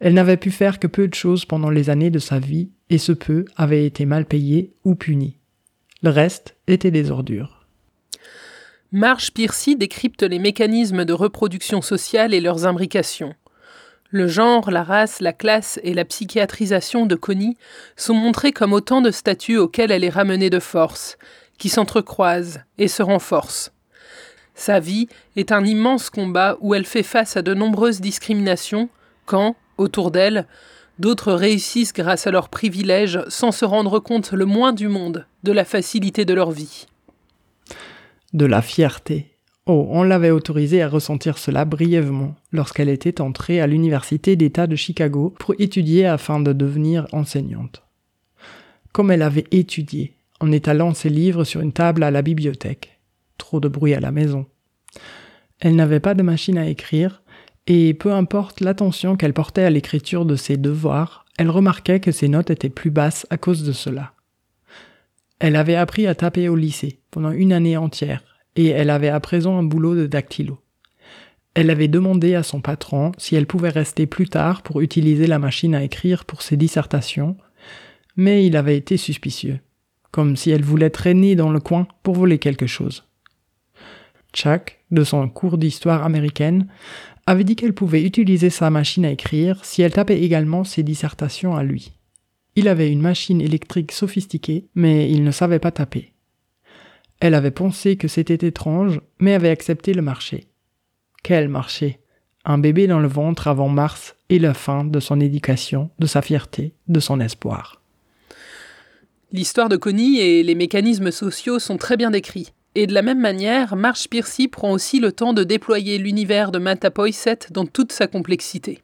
Elle 0.00 0.14
n'avait 0.14 0.36
pu 0.36 0.50
faire 0.50 0.78
que 0.80 0.88
peu 0.88 1.08
de 1.08 1.14
choses 1.14 1.44
pendant 1.44 1.70
les 1.70 1.88
années 1.88 2.10
de 2.10 2.18
sa 2.18 2.38
vie, 2.38 2.70
et 2.90 2.98
ce 2.98 3.12
peu 3.12 3.44
avait 3.56 3.86
été 3.86 4.04
mal 4.04 4.26
payé 4.26 4.74
ou 4.84 4.94
puni. 4.94 5.38
Le 6.02 6.10
reste 6.10 6.56
était 6.66 6.90
des 6.90 7.10
ordures. 7.10 7.66
Marsh 8.90 9.30
Piercy 9.30 9.76
décrypte 9.76 10.22
les 10.22 10.38
mécanismes 10.38 11.04
de 11.04 11.12
reproduction 11.12 11.80
sociale 11.80 12.34
et 12.34 12.40
leurs 12.40 12.66
imbrications. 12.66 13.34
Le 14.12 14.28
genre, 14.28 14.70
la 14.70 14.84
race, 14.84 15.20
la 15.20 15.32
classe 15.32 15.80
et 15.82 15.94
la 15.94 16.04
psychiatrisation 16.04 17.06
de 17.06 17.16
Connie 17.16 17.56
sont 17.96 18.14
montrés 18.14 18.52
comme 18.52 18.72
autant 18.72 19.00
de 19.00 19.10
statuts 19.10 19.56
auxquels 19.56 19.90
elle 19.90 20.04
est 20.04 20.10
ramenée 20.10 20.50
de 20.50 20.60
force, 20.60 21.18
qui 21.58 21.68
s'entrecroisent 21.68 22.60
et 22.78 22.86
se 22.86 23.02
renforcent. 23.02 23.72
Sa 24.54 24.78
vie 24.78 25.08
est 25.34 25.50
un 25.50 25.64
immense 25.64 26.10
combat 26.10 26.58
où 26.60 26.74
elle 26.74 26.84
fait 26.84 27.02
face 27.02 27.36
à 27.36 27.42
de 27.42 27.54
nombreuses 27.54 28.00
discriminations 28.00 28.88
quand, 29.26 29.56
autour 29.78 30.10
d'elle, 30.10 30.46
d'autres 31.00 31.32
réussissent 31.32 31.94
grâce 31.94 32.28
à 32.28 32.30
leurs 32.30 32.50
privilèges 32.50 33.20
sans 33.28 33.50
se 33.50 33.64
rendre 33.64 33.98
compte 33.98 34.32
le 34.32 34.44
moins 34.44 34.72
du 34.72 34.88
monde 34.88 35.26
de 35.42 35.50
la 35.52 35.64
facilité 35.64 36.24
de 36.24 36.34
leur 36.34 36.52
vie 36.52 36.86
de 38.32 38.46
la 38.46 38.62
fierté. 38.62 39.31
Oh, 39.66 39.86
on 39.90 40.02
l'avait 40.02 40.32
autorisée 40.32 40.82
à 40.82 40.88
ressentir 40.88 41.38
cela 41.38 41.64
brièvement 41.64 42.34
lorsqu'elle 42.50 42.88
était 42.88 43.20
entrée 43.20 43.60
à 43.60 43.68
l'Université 43.68 44.34
d'État 44.34 44.66
de 44.66 44.74
Chicago 44.74 45.32
pour 45.38 45.54
étudier 45.60 46.04
afin 46.04 46.40
de 46.40 46.52
devenir 46.52 47.06
enseignante. 47.12 47.84
Comme 48.90 49.12
elle 49.12 49.22
avait 49.22 49.46
étudié, 49.52 50.16
en 50.40 50.50
étalant 50.50 50.94
ses 50.94 51.10
livres 51.10 51.44
sur 51.44 51.60
une 51.60 51.72
table 51.72 52.02
à 52.02 52.10
la 52.10 52.22
bibliothèque. 52.22 52.98
Trop 53.38 53.60
de 53.60 53.68
bruit 53.68 53.94
à 53.94 54.00
la 54.00 54.10
maison. 54.10 54.46
Elle 55.60 55.76
n'avait 55.76 56.00
pas 56.00 56.14
de 56.14 56.24
machine 56.24 56.58
à 56.58 56.66
écrire, 56.66 57.22
et 57.68 57.94
peu 57.94 58.12
importe 58.12 58.60
l'attention 58.60 59.16
qu'elle 59.16 59.32
portait 59.32 59.62
à 59.62 59.70
l'écriture 59.70 60.24
de 60.26 60.34
ses 60.34 60.56
devoirs, 60.56 61.24
elle 61.38 61.50
remarquait 61.50 62.00
que 62.00 62.10
ses 62.10 62.26
notes 62.26 62.50
étaient 62.50 62.68
plus 62.68 62.90
basses 62.90 63.28
à 63.30 63.36
cause 63.36 63.62
de 63.62 63.72
cela. 63.72 64.12
Elle 65.38 65.54
avait 65.54 65.76
appris 65.76 66.08
à 66.08 66.16
taper 66.16 66.48
au 66.48 66.56
lycée 66.56 66.98
pendant 67.12 67.30
une 67.30 67.52
année 67.52 67.76
entière 67.76 68.24
et 68.56 68.68
elle 68.68 68.90
avait 68.90 69.08
à 69.08 69.20
présent 69.20 69.58
un 69.58 69.62
boulot 69.62 69.94
de 69.94 70.06
dactylo. 70.06 70.58
Elle 71.54 71.70
avait 71.70 71.88
demandé 71.88 72.34
à 72.34 72.42
son 72.42 72.60
patron 72.60 73.12
si 73.18 73.36
elle 73.36 73.46
pouvait 73.46 73.68
rester 73.68 74.06
plus 74.06 74.28
tard 74.28 74.62
pour 74.62 74.80
utiliser 74.80 75.26
la 75.26 75.38
machine 75.38 75.74
à 75.74 75.82
écrire 75.82 76.24
pour 76.24 76.42
ses 76.42 76.56
dissertations, 76.56 77.36
mais 78.16 78.46
il 78.46 78.56
avait 78.56 78.76
été 78.76 78.96
suspicieux, 78.96 79.60
comme 80.10 80.36
si 80.36 80.50
elle 80.50 80.64
voulait 80.64 80.90
traîner 80.90 81.34
dans 81.36 81.50
le 81.50 81.60
coin 81.60 81.86
pour 82.02 82.14
voler 82.14 82.38
quelque 82.38 82.66
chose. 82.66 83.04
Chuck, 84.32 84.80
de 84.90 85.04
son 85.04 85.28
cours 85.28 85.58
d'histoire 85.58 86.04
américaine, 86.04 86.68
avait 87.26 87.44
dit 87.44 87.54
qu'elle 87.54 87.74
pouvait 87.74 88.02
utiliser 88.02 88.50
sa 88.50 88.70
machine 88.70 89.04
à 89.04 89.10
écrire 89.10 89.64
si 89.64 89.82
elle 89.82 89.92
tapait 89.92 90.22
également 90.22 90.64
ses 90.64 90.82
dissertations 90.82 91.54
à 91.54 91.62
lui. 91.62 91.92
Il 92.56 92.68
avait 92.68 92.90
une 92.90 93.00
machine 93.00 93.40
électrique 93.40 93.92
sophistiquée, 93.92 94.66
mais 94.74 95.10
il 95.10 95.22
ne 95.22 95.30
savait 95.30 95.58
pas 95.58 95.70
taper. 95.70 96.11
Elle 97.22 97.34
avait 97.34 97.52
pensé 97.52 97.94
que 97.94 98.08
c'était 98.08 98.48
étrange, 98.48 99.00
mais 99.20 99.34
avait 99.34 99.50
accepté 99.50 99.94
le 99.94 100.02
marché. 100.02 100.48
Quel 101.22 101.48
marché? 101.48 102.00
Un 102.44 102.58
bébé 102.58 102.88
dans 102.88 102.98
le 102.98 103.06
ventre 103.06 103.46
avant 103.46 103.68
mars 103.68 104.16
et 104.28 104.40
la 104.40 104.54
fin 104.54 104.82
de 104.82 104.98
son 104.98 105.20
éducation, 105.20 105.90
de 106.00 106.08
sa 106.08 106.20
fierté, 106.20 106.74
de 106.88 106.98
son 106.98 107.20
espoir. 107.20 107.80
L'histoire 109.30 109.68
de 109.68 109.76
Connie 109.76 110.18
et 110.18 110.42
les 110.42 110.56
mécanismes 110.56 111.12
sociaux 111.12 111.60
sont 111.60 111.76
très 111.76 111.96
bien 111.96 112.10
décrits. 112.10 112.52
Et 112.74 112.88
de 112.88 112.92
la 112.92 113.02
même 113.02 113.20
manière, 113.20 113.76
Marge 113.76 114.08
Piercy 114.08 114.48
prend 114.48 114.72
aussi 114.72 114.98
le 114.98 115.12
temps 115.12 115.32
de 115.32 115.44
déployer 115.44 115.98
l'univers 115.98 116.50
de 116.50 116.58
Mata 116.58 116.90
Poiset 116.90 117.38
dans 117.52 117.66
toute 117.66 117.92
sa 117.92 118.08
complexité. 118.08 118.80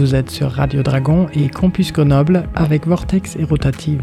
Vous 0.00 0.14
êtes 0.14 0.30
sur 0.30 0.50
Radio 0.50 0.82
Dragon 0.82 1.26
et 1.34 1.50
Campus 1.50 1.92
Grenoble 1.92 2.48
avec 2.54 2.86
Vortex 2.86 3.36
et 3.36 3.44
Rotative. 3.44 4.00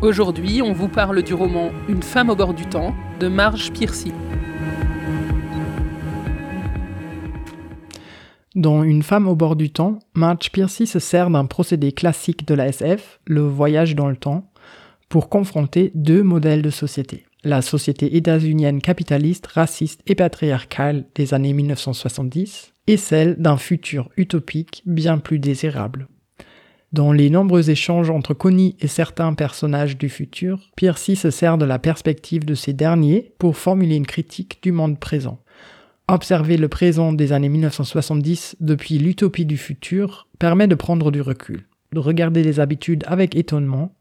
Aujourd'hui, 0.00 0.62
on 0.62 0.72
vous 0.72 0.88
parle 0.88 1.22
du 1.22 1.34
roman 1.34 1.70
Une 1.86 2.02
femme 2.02 2.30
au 2.30 2.34
bord 2.34 2.54
du 2.54 2.64
temps 2.64 2.94
de 3.20 3.28
Marge 3.28 3.70
Piercy. 3.72 4.14
Dans 8.54 8.84
Une 8.84 9.02
femme 9.02 9.28
au 9.28 9.34
bord 9.34 9.54
du 9.54 9.68
temps, 9.68 9.98
Marge 10.14 10.50
Piercy 10.50 10.86
se 10.86 10.98
sert 10.98 11.28
d'un 11.28 11.44
procédé 11.44 11.92
classique 11.92 12.48
de 12.48 12.54
la 12.54 12.68
SF, 12.68 13.20
le 13.26 13.42
voyage 13.42 13.94
dans 13.94 14.08
le 14.08 14.16
temps, 14.16 14.50
pour 15.10 15.28
confronter 15.28 15.92
deux 15.94 16.22
modèles 16.22 16.62
de 16.62 16.70
société. 16.70 17.26
La 17.46 17.60
société 17.60 18.16
états-unienne 18.16 18.80
capitaliste, 18.80 19.48
raciste 19.48 20.00
et 20.06 20.14
patriarcale 20.14 21.04
des 21.14 21.34
années 21.34 21.52
1970 21.52 22.72
et 22.86 22.96
celle 22.96 23.36
d'un 23.36 23.58
futur 23.58 24.08
utopique 24.16 24.82
bien 24.86 25.18
plus 25.18 25.38
désirable. 25.38 26.08
Dans 26.94 27.12
les 27.12 27.28
nombreux 27.28 27.68
échanges 27.68 28.08
entre 28.08 28.32
Connie 28.32 28.76
et 28.80 28.86
certains 28.86 29.34
personnages 29.34 29.98
du 29.98 30.08
futur, 30.08 30.70
Piercy 30.74 31.16
se 31.16 31.30
sert 31.30 31.58
de 31.58 31.66
la 31.66 31.78
perspective 31.78 32.46
de 32.46 32.54
ces 32.54 32.72
derniers 32.72 33.34
pour 33.38 33.58
formuler 33.58 33.96
une 33.96 34.06
critique 34.06 34.60
du 34.62 34.72
monde 34.72 34.98
présent. 34.98 35.38
Observer 36.08 36.56
le 36.56 36.68
présent 36.68 37.12
des 37.12 37.32
années 37.32 37.50
1970 37.50 38.56
depuis 38.60 38.96
l'utopie 38.96 39.44
du 39.44 39.58
futur 39.58 40.28
permet 40.38 40.68
de 40.68 40.76
prendre 40.76 41.10
du 41.10 41.20
recul, 41.20 41.66
de 41.92 41.98
regarder 41.98 42.42
les 42.42 42.58
habitudes 42.58 43.04
avec 43.06 43.36
étonnement, 43.36 43.94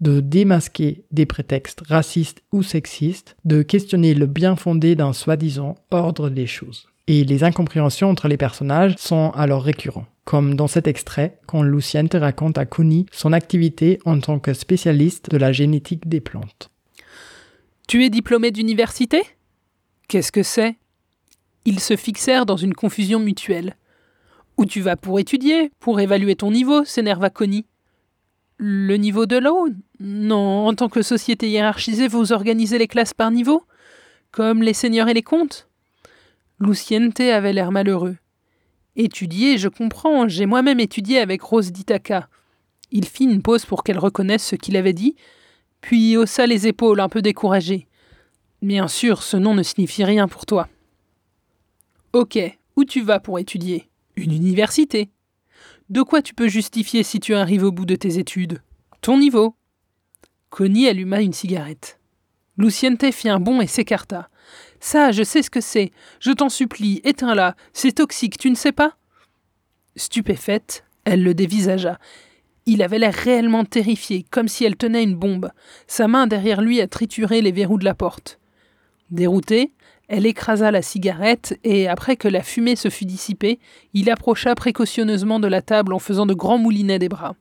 de 0.00 0.20
démasquer 0.20 1.04
des 1.10 1.26
prétextes 1.26 1.82
racistes 1.86 2.42
ou 2.52 2.62
sexistes, 2.62 3.36
de 3.44 3.62
questionner 3.62 4.14
le 4.14 4.26
bien 4.26 4.56
fondé 4.56 4.94
d'un 4.94 5.12
soi-disant 5.12 5.76
ordre 5.90 6.30
des 6.30 6.46
choses. 6.46 6.86
Et 7.06 7.24
les 7.24 7.44
incompréhensions 7.44 8.08
entre 8.08 8.28
les 8.28 8.36
personnages 8.36 8.94
sont 8.98 9.30
alors 9.34 9.62
récurrents 9.62 10.06
comme 10.30 10.54
dans 10.54 10.68
cet 10.68 10.86
extrait 10.86 11.40
quand 11.46 11.64
Lucienne 11.64 12.08
te 12.08 12.16
raconte 12.16 12.56
à 12.56 12.64
Connie 12.64 13.06
son 13.10 13.32
activité 13.32 13.98
en 14.04 14.20
tant 14.20 14.38
que 14.38 14.54
spécialiste 14.54 15.28
de 15.28 15.36
la 15.36 15.50
génétique 15.50 16.08
des 16.08 16.20
plantes. 16.20 16.70
Tu 17.88 18.04
es 18.04 18.10
diplômé 18.10 18.52
d'université? 18.52 19.24
Qu'est-ce 20.06 20.30
que 20.30 20.44
c'est? 20.44 20.76
Ils 21.64 21.80
se 21.80 21.96
fixèrent 21.96 22.46
dans 22.46 22.56
une 22.56 22.74
confusion 22.74 23.18
mutuelle. 23.18 23.74
Où 24.56 24.66
tu 24.66 24.80
vas 24.80 24.94
pour 24.94 25.18
étudier, 25.18 25.72
pour 25.80 25.98
évaluer 25.98 26.36
ton 26.36 26.52
niveau 26.52 26.84
s'énerva 26.84 27.28
Connie. 27.28 27.66
Le 28.62 28.96
niveau 28.96 29.24
de 29.24 29.38
l'eau 29.38 29.68
Non, 30.00 30.66
en 30.66 30.74
tant 30.74 30.90
que 30.90 31.00
société 31.00 31.48
hiérarchisée, 31.48 32.08
vous 32.08 32.30
organisez 32.30 32.76
les 32.76 32.88
classes 32.88 33.14
par 33.14 33.30
niveau 33.30 33.64
Comme 34.32 34.62
les 34.62 34.74
seigneurs 34.74 35.08
et 35.08 35.14
les 35.14 35.22
comtes 35.22 35.66
Luciente 36.60 37.20
avait 37.20 37.54
l'air 37.54 37.72
malheureux. 37.72 38.18
Étudier, 38.96 39.56
je 39.56 39.68
comprends, 39.68 40.28
j'ai 40.28 40.44
moi-même 40.44 40.78
étudié 40.78 41.20
avec 41.20 41.40
Rose 41.40 41.72
Ditaka. 41.72 42.28
Il 42.90 43.06
fit 43.06 43.24
une 43.24 43.40
pause 43.40 43.64
pour 43.64 43.82
qu'elle 43.82 43.98
reconnaisse 43.98 44.46
ce 44.46 44.56
qu'il 44.56 44.76
avait 44.76 44.92
dit, 44.92 45.16
puis 45.80 46.18
haussa 46.18 46.46
les 46.46 46.66
épaules 46.66 47.00
un 47.00 47.08
peu 47.08 47.22
découragé. 47.22 47.86
Bien 48.60 48.88
sûr, 48.88 49.22
ce 49.22 49.38
nom 49.38 49.54
ne 49.54 49.62
signifie 49.62 50.04
rien 50.04 50.28
pour 50.28 50.44
toi. 50.44 50.68
Ok, 52.12 52.38
où 52.76 52.84
tu 52.84 53.00
vas 53.00 53.20
pour 53.20 53.38
étudier? 53.38 53.88
Une 54.16 54.34
université. 54.34 55.08
De 55.90 56.02
quoi 56.02 56.22
tu 56.22 56.34
peux 56.34 56.46
justifier 56.46 57.02
si 57.02 57.18
tu 57.18 57.34
arrives 57.34 57.64
au 57.64 57.72
bout 57.72 57.84
de 57.84 57.96
tes 57.96 58.18
études? 58.18 58.62
Ton 59.00 59.18
niveau. 59.18 59.56
Connie 60.48 60.86
alluma 60.86 61.20
une 61.20 61.32
cigarette. 61.32 61.98
Luciente 62.56 63.10
fit 63.10 63.28
un 63.28 63.40
bond 63.40 63.60
et 63.60 63.66
s'écarta. 63.66 64.30
Ça, 64.78 65.10
je 65.10 65.24
sais 65.24 65.42
ce 65.42 65.50
que 65.50 65.60
c'est. 65.60 65.90
Je 66.20 66.30
t'en 66.30 66.48
supplie, 66.48 67.00
éteins-la. 67.02 67.56
C'est 67.72 67.96
toxique, 67.96 68.38
tu 68.38 68.50
ne 68.50 68.54
sais 68.54 68.70
pas? 68.70 68.98
Stupéfaite, 69.96 70.84
elle 71.04 71.24
le 71.24 71.34
dévisagea. 71.34 71.98
Il 72.66 72.82
avait 72.82 73.00
l'air 73.00 73.14
réellement 73.14 73.64
terrifié, 73.64 74.24
comme 74.30 74.46
si 74.46 74.64
elle 74.64 74.76
tenait 74.76 75.02
une 75.02 75.16
bombe, 75.16 75.50
sa 75.88 76.06
main 76.06 76.28
derrière 76.28 76.60
lui 76.60 76.80
a 76.80 76.86
trituré 76.86 77.42
les 77.42 77.50
verrous 77.50 77.78
de 77.78 77.84
la 77.84 77.94
porte. 77.94 78.38
Déroutée, 79.10 79.72
elle 80.10 80.26
écrasa 80.26 80.72
la 80.72 80.82
cigarette 80.82 81.56
et, 81.62 81.86
après 81.86 82.16
que 82.16 82.26
la 82.26 82.42
fumée 82.42 82.74
se 82.74 82.90
fut 82.90 83.04
dissipée, 83.04 83.60
il 83.94 84.10
approcha 84.10 84.56
précautionneusement 84.56 85.38
de 85.38 85.46
la 85.46 85.62
table 85.62 85.92
en 85.92 86.00
faisant 86.00 86.26
de 86.26 86.34
grands 86.34 86.58
moulinets 86.58 86.98
des 86.98 87.08
bras. 87.08 87.36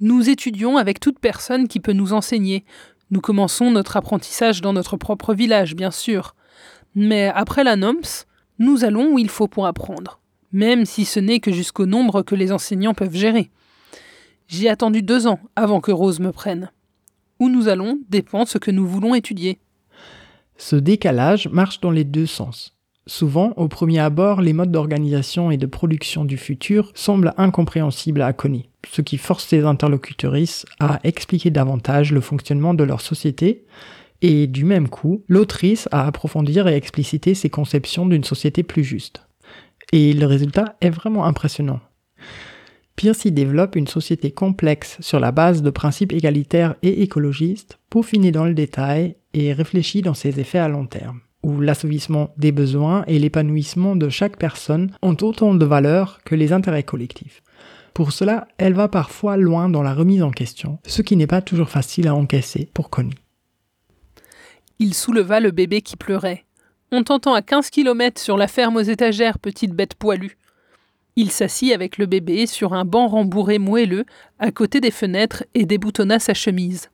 Nous 0.00 0.30
étudions 0.30 0.78
avec 0.78 0.98
toute 0.98 1.18
personne 1.18 1.68
qui 1.68 1.78
peut 1.78 1.92
nous 1.92 2.14
enseigner. 2.14 2.64
Nous 3.10 3.20
commençons 3.20 3.70
notre 3.70 3.98
apprentissage 3.98 4.62
dans 4.62 4.72
notre 4.72 4.96
propre 4.96 5.34
village, 5.34 5.76
bien 5.76 5.90
sûr. 5.90 6.34
Mais 6.94 7.26
après 7.34 7.64
la 7.64 7.76
NOMS, 7.76 8.24
nous 8.58 8.84
allons 8.84 9.12
où 9.12 9.18
il 9.18 9.28
faut 9.28 9.46
pour 9.46 9.66
apprendre, 9.66 10.20
même 10.52 10.86
si 10.86 11.04
ce 11.04 11.20
n'est 11.20 11.40
que 11.40 11.52
jusqu'au 11.52 11.84
nombre 11.84 12.22
que 12.22 12.34
les 12.34 12.50
enseignants 12.50 12.94
peuvent 12.94 13.14
gérer. 13.14 13.50
J'ai 14.48 14.70
attendu 14.70 15.02
deux 15.02 15.26
ans 15.26 15.38
avant 15.54 15.82
que 15.82 15.92
Rose 15.92 16.18
me 16.18 16.32
prenne. 16.32 16.70
Où 17.40 17.50
nous 17.50 17.68
allons 17.68 17.98
dépend 18.08 18.46
ce 18.46 18.56
que 18.56 18.70
nous 18.70 18.86
voulons 18.86 19.14
étudier. 19.14 19.58
Ce 20.62 20.76
décalage 20.76 21.48
marche 21.48 21.80
dans 21.80 21.90
les 21.90 22.04
deux 22.04 22.26
sens. 22.26 22.76
Souvent, 23.06 23.54
au 23.56 23.66
premier 23.66 23.98
abord, 23.98 24.42
les 24.42 24.52
modes 24.52 24.70
d'organisation 24.70 25.50
et 25.50 25.56
de 25.56 25.64
production 25.64 26.26
du 26.26 26.36
futur 26.36 26.92
semblent 26.94 27.32
incompréhensibles 27.38 28.20
à 28.20 28.34
Connie, 28.34 28.68
ce 28.86 29.00
qui 29.00 29.16
force 29.16 29.50
les 29.52 29.64
interlocutrices 29.64 30.66
à 30.78 31.00
expliquer 31.02 31.48
davantage 31.50 32.12
le 32.12 32.20
fonctionnement 32.20 32.74
de 32.74 32.84
leur 32.84 33.00
société, 33.00 33.64
et 34.20 34.46
du 34.46 34.66
même 34.66 34.90
coup, 34.90 35.24
l'autrice 35.28 35.88
à 35.92 36.06
approfondir 36.06 36.68
et 36.68 36.76
expliciter 36.76 37.32
ses 37.32 37.48
conceptions 37.48 38.04
d'une 38.04 38.22
société 38.22 38.62
plus 38.62 38.84
juste. 38.84 39.26
Et 39.92 40.12
le 40.12 40.26
résultat 40.26 40.76
est 40.82 40.90
vraiment 40.90 41.24
impressionnant. 41.24 41.80
Pierce 42.96 43.24
y 43.24 43.32
développe 43.32 43.76
une 43.76 43.88
société 43.88 44.30
complexe 44.30 44.98
sur 45.00 45.20
la 45.20 45.32
base 45.32 45.62
de 45.62 45.70
principes 45.70 46.12
égalitaires 46.12 46.74
et 46.82 47.00
écologistes, 47.00 47.78
peaufinés 47.88 48.30
dans 48.30 48.44
le 48.44 48.52
détail 48.52 49.16
et 49.34 49.52
réfléchis 49.52 50.02
dans 50.02 50.14
ses 50.14 50.40
effets 50.40 50.58
à 50.58 50.68
long 50.68 50.86
terme 50.86 51.20
où 51.42 51.60
l'assouvissement 51.60 52.32
des 52.36 52.52
besoins 52.52 53.04
et 53.06 53.18
l'épanouissement 53.18 53.96
de 53.96 54.08
chaque 54.08 54.36
personne 54.36 54.92
ont 55.02 55.16
autant 55.22 55.54
de 55.54 55.64
valeur 55.64 56.20
que 56.24 56.34
les 56.34 56.52
intérêts 56.52 56.82
collectifs. 56.82 57.42
Pour 57.94 58.12
cela, 58.12 58.46
elle 58.58 58.74
va 58.74 58.88
parfois 58.88 59.36
loin 59.36 59.68
dans 59.68 59.82
la 59.82 59.94
remise 59.94 60.22
en 60.22 60.30
question, 60.30 60.78
ce 60.86 61.02
qui 61.02 61.16
n'est 61.16 61.26
pas 61.26 61.42
toujours 61.42 61.70
facile 61.70 62.08
à 62.08 62.14
encaisser 62.14 62.70
pour 62.72 62.90
Connie. 62.90 63.14
Il 64.78 64.94
souleva 64.94 65.40
le 65.40 65.50
bébé 65.50 65.82
qui 65.82 65.96
pleurait. 65.96 66.44
On 66.92 67.02
t'entend 67.02 67.34
à 67.34 67.42
15 67.42 67.70
km 67.70 68.20
sur 68.20 68.36
la 68.36 68.48
ferme 68.48 68.76
aux 68.76 68.82
étagères, 68.82 69.38
petite 69.38 69.72
bête 69.72 69.94
poilue. 69.94 70.38
Il 71.16 71.30
s'assit 71.30 71.72
avec 71.72 71.98
le 71.98 72.06
bébé 72.06 72.46
sur 72.46 72.72
un 72.72 72.84
banc 72.84 73.08
rembourré 73.08 73.58
moelleux 73.58 74.04
à 74.38 74.50
côté 74.52 74.80
des 74.80 74.90
fenêtres 74.90 75.44
et 75.54 75.66
déboutonna 75.66 76.18
sa 76.18 76.34
chemise. 76.34 76.90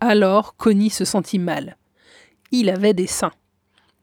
Alors 0.00 0.54
Connie 0.56 0.90
se 0.90 1.04
sentit 1.04 1.38
mal. 1.38 1.76
Il 2.52 2.70
avait 2.70 2.94
des 2.94 3.06
seins. 3.06 3.32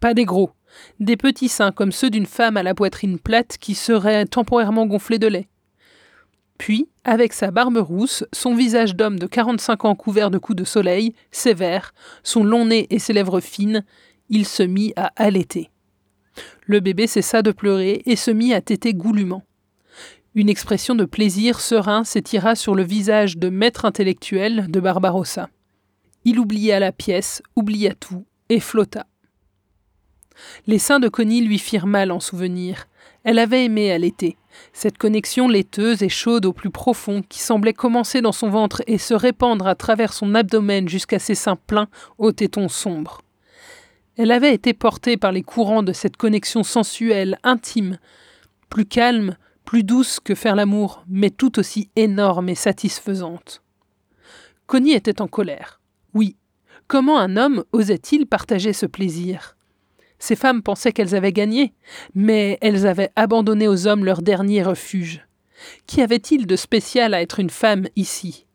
Pas 0.01 0.13
des 0.13 0.25
gros, 0.25 0.51
des 0.99 1.15
petits 1.15 1.49
seins 1.49 1.71
comme 1.71 1.91
ceux 1.91 2.09
d'une 2.09 2.25
femme 2.25 2.57
à 2.57 2.63
la 2.63 2.75
poitrine 2.75 3.17
plate 3.17 3.57
qui 3.57 3.75
serait 3.75 4.25
temporairement 4.25 4.85
gonflée 4.85 5.19
de 5.19 5.27
lait. 5.27 5.47
Puis, 6.57 6.89
avec 7.03 7.33
sa 7.33 7.51
barbe 7.51 7.77
rousse, 7.77 8.23
son 8.33 8.55
visage 8.55 8.95
d'homme 8.95 9.19
de 9.19 9.27
45 9.27 9.85
ans 9.85 9.95
couvert 9.95 10.31
de 10.31 10.37
coups 10.37 10.57
de 10.57 10.63
soleil, 10.63 11.13
sévère, 11.31 11.93
son 12.23 12.43
long 12.43 12.65
nez 12.65 12.87
et 12.89 12.99
ses 12.99 13.13
lèvres 13.13 13.41
fines, 13.41 13.83
il 14.29 14.45
se 14.45 14.63
mit 14.63 14.93
à 14.95 15.11
allaiter. 15.15 15.69
Le 16.65 16.79
bébé 16.79 17.07
cessa 17.07 17.41
de 17.41 17.51
pleurer 17.51 18.01
et 18.05 18.15
se 18.15 18.31
mit 18.31 18.53
à 18.53 18.61
téter 18.61 18.93
goulûment. 18.93 19.43
Une 20.33 20.49
expression 20.49 20.95
de 20.95 21.05
plaisir 21.05 21.61
serein 21.61 22.03
s'étira 22.03 22.55
sur 22.55 22.75
le 22.75 22.83
visage 22.83 23.37
de 23.37 23.49
maître 23.49 23.85
intellectuel 23.85 24.69
de 24.69 24.79
Barbarossa. 24.81 25.49
Il 26.25 26.39
oublia 26.39 26.79
la 26.79 26.91
pièce, 26.91 27.43
oublia 27.55 27.93
tout, 27.93 28.25
et 28.49 28.59
flotta. 28.59 29.05
Les 30.67 30.79
seins 30.79 30.99
de 30.99 31.07
Connie 31.07 31.41
lui 31.41 31.59
firent 31.59 31.87
mal 31.87 32.11
en 32.11 32.19
souvenir. 32.19 32.87
Elle 33.23 33.39
avait 33.39 33.65
aimé 33.65 33.91
à 33.91 33.97
l'été. 33.97 34.37
Cette 34.73 34.97
connexion 34.97 35.47
laiteuse 35.47 36.01
et 36.01 36.09
chaude 36.09 36.45
au 36.45 36.53
plus 36.53 36.71
profond 36.71 37.21
qui 37.21 37.39
semblait 37.39 37.73
commencer 37.73 38.21
dans 38.21 38.31
son 38.31 38.49
ventre 38.49 38.81
et 38.87 38.97
se 38.97 39.13
répandre 39.13 39.67
à 39.67 39.75
travers 39.75 40.13
son 40.13 40.35
abdomen 40.35 40.89
jusqu'à 40.89 41.19
ses 41.19 41.35
seins 41.35 41.55
pleins 41.55 41.87
aux 42.17 42.31
tétons 42.31 42.69
sombres. 42.69 43.21
Elle 44.17 44.31
avait 44.31 44.53
été 44.53 44.73
portée 44.73 45.17
par 45.17 45.31
les 45.31 45.43
courants 45.43 45.83
de 45.83 45.93
cette 45.93 46.17
connexion 46.17 46.63
sensuelle, 46.63 47.37
intime, 47.43 47.99
plus 48.69 48.85
calme, 48.85 49.37
plus 49.65 49.83
douce 49.83 50.19
que 50.19 50.35
faire 50.35 50.55
l'amour, 50.55 51.03
mais 51.07 51.29
tout 51.29 51.59
aussi 51.59 51.89
énorme 51.95 52.49
et 52.49 52.55
satisfaisante. 52.55 53.61
Connie 54.67 54.93
était 54.93 55.21
en 55.21 55.27
colère. 55.27 55.81
Oui. 56.15 56.37
Comment 56.87 57.19
un 57.19 57.37
homme 57.37 57.63
osait-il 57.73 58.25
partager 58.25 58.73
ce 58.73 58.85
plaisir? 58.85 59.55
Ces 60.17 60.35
femmes 60.35 60.63
pensaient 60.63 60.93
qu'elles 60.93 61.13
avaient 61.13 61.33
gagné, 61.33 61.73
mais 62.15 62.57
elles 62.61 62.87
avaient 62.87 63.11
abandonné 63.15 63.67
aux 63.67 63.85
hommes 63.85 64.05
leur 64.05 64.21
dernier 64.21 64.63
refuge. 64.63 65.27
Qu'y 65.87 66.01
avait-il 66.01 66.47
de 66.47 66.55
spécial 66.55 67.13
à 67.13 67.21
être 67.21 67.39
une 67.39 67.49
femme 67.49 67.87
ici? 67.95 68.45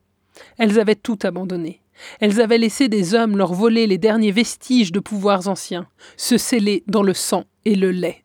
Elles 0.58 0.80
avaient 0.80 0.96
tout 0.96 1.18
abandonné. 1.22 1.82
Elles 2.20 2.40
avaient 2.40 2.58
laissé 2.58 2.88
des 2.88 3.14
hommes 3.14 3.36
leur 3.36 3.52
voler 3.52 3.86
les 3.86 3.98
derniers 3.98 4.32
vestiges 4.32 4.90
de 4.90 5.00
pouvoirs 5.00 5.48
anciens, 5.48 5.86
se 6.16 6.38
sceller 6.38 6.82
dans 6.86 7.02
le 7.02 7.12
sang 7.12 7.44
et 7.66 7.74
le 7.74 7.90
lait. 7.90 8.24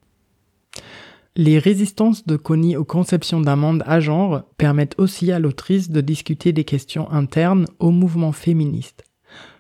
Les 1.36 1.60
résistances 1.60 2.26
de 2.26 2.38
Connie 2.38 2.78
aux 2.78 2.86
conceptions 2.86 3.42
d'un 3.42 3.58
monde 3.58 3.84
à 3.86 4.00
genre 4.00 4.44
permettent 4.58 4.98
aussi 4.98 5.34
à 5.34 5.40
l'autrice 5.40 5.90
de 5.90 6.00
discuter 6.00 6.54
des 6.54 6.64
questions 6.64 7.12
internes 7.12 7.66
au 7.80 7.92
mouvement 7.92 8.32
féministe. 8.32 9.04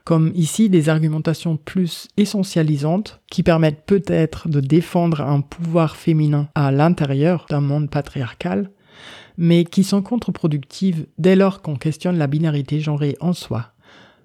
Comme 0.05 0.31
ici 0.35 0.69
des 0.69 0.87
argumentations 0.89 1.57
plus 1.57 2.07
essentialisantes 2.15 3.21
qui 3.31 3.41
permettent 3.41 3.87
peut-être 3.87 4.47
de 4.47 4.59
défendre 4.59 5.21
un 5.21 5.41
pouvoir 5.41 5.95
féminin 5.95 6.47
à 6.53 6.71
l'intérieur 6.71 7.47
d'un 7.49 7.59
monde 7.59 7.89
patriarcal, 7.89 8.69
mais 9.37 9.63
qui 9.63 9.83
sont 9.83 10.03
contre-productives 10.03 11.07
dès 11.17 11.35
lors 11.35 11.63
qu'on 11.63 11.75
questionne 11.75 12.19
la 12.19 12.27
binarité 12.27 12.79
genrée 12.79 13.17
en 13.19 13.33
soi. 13.33 13.73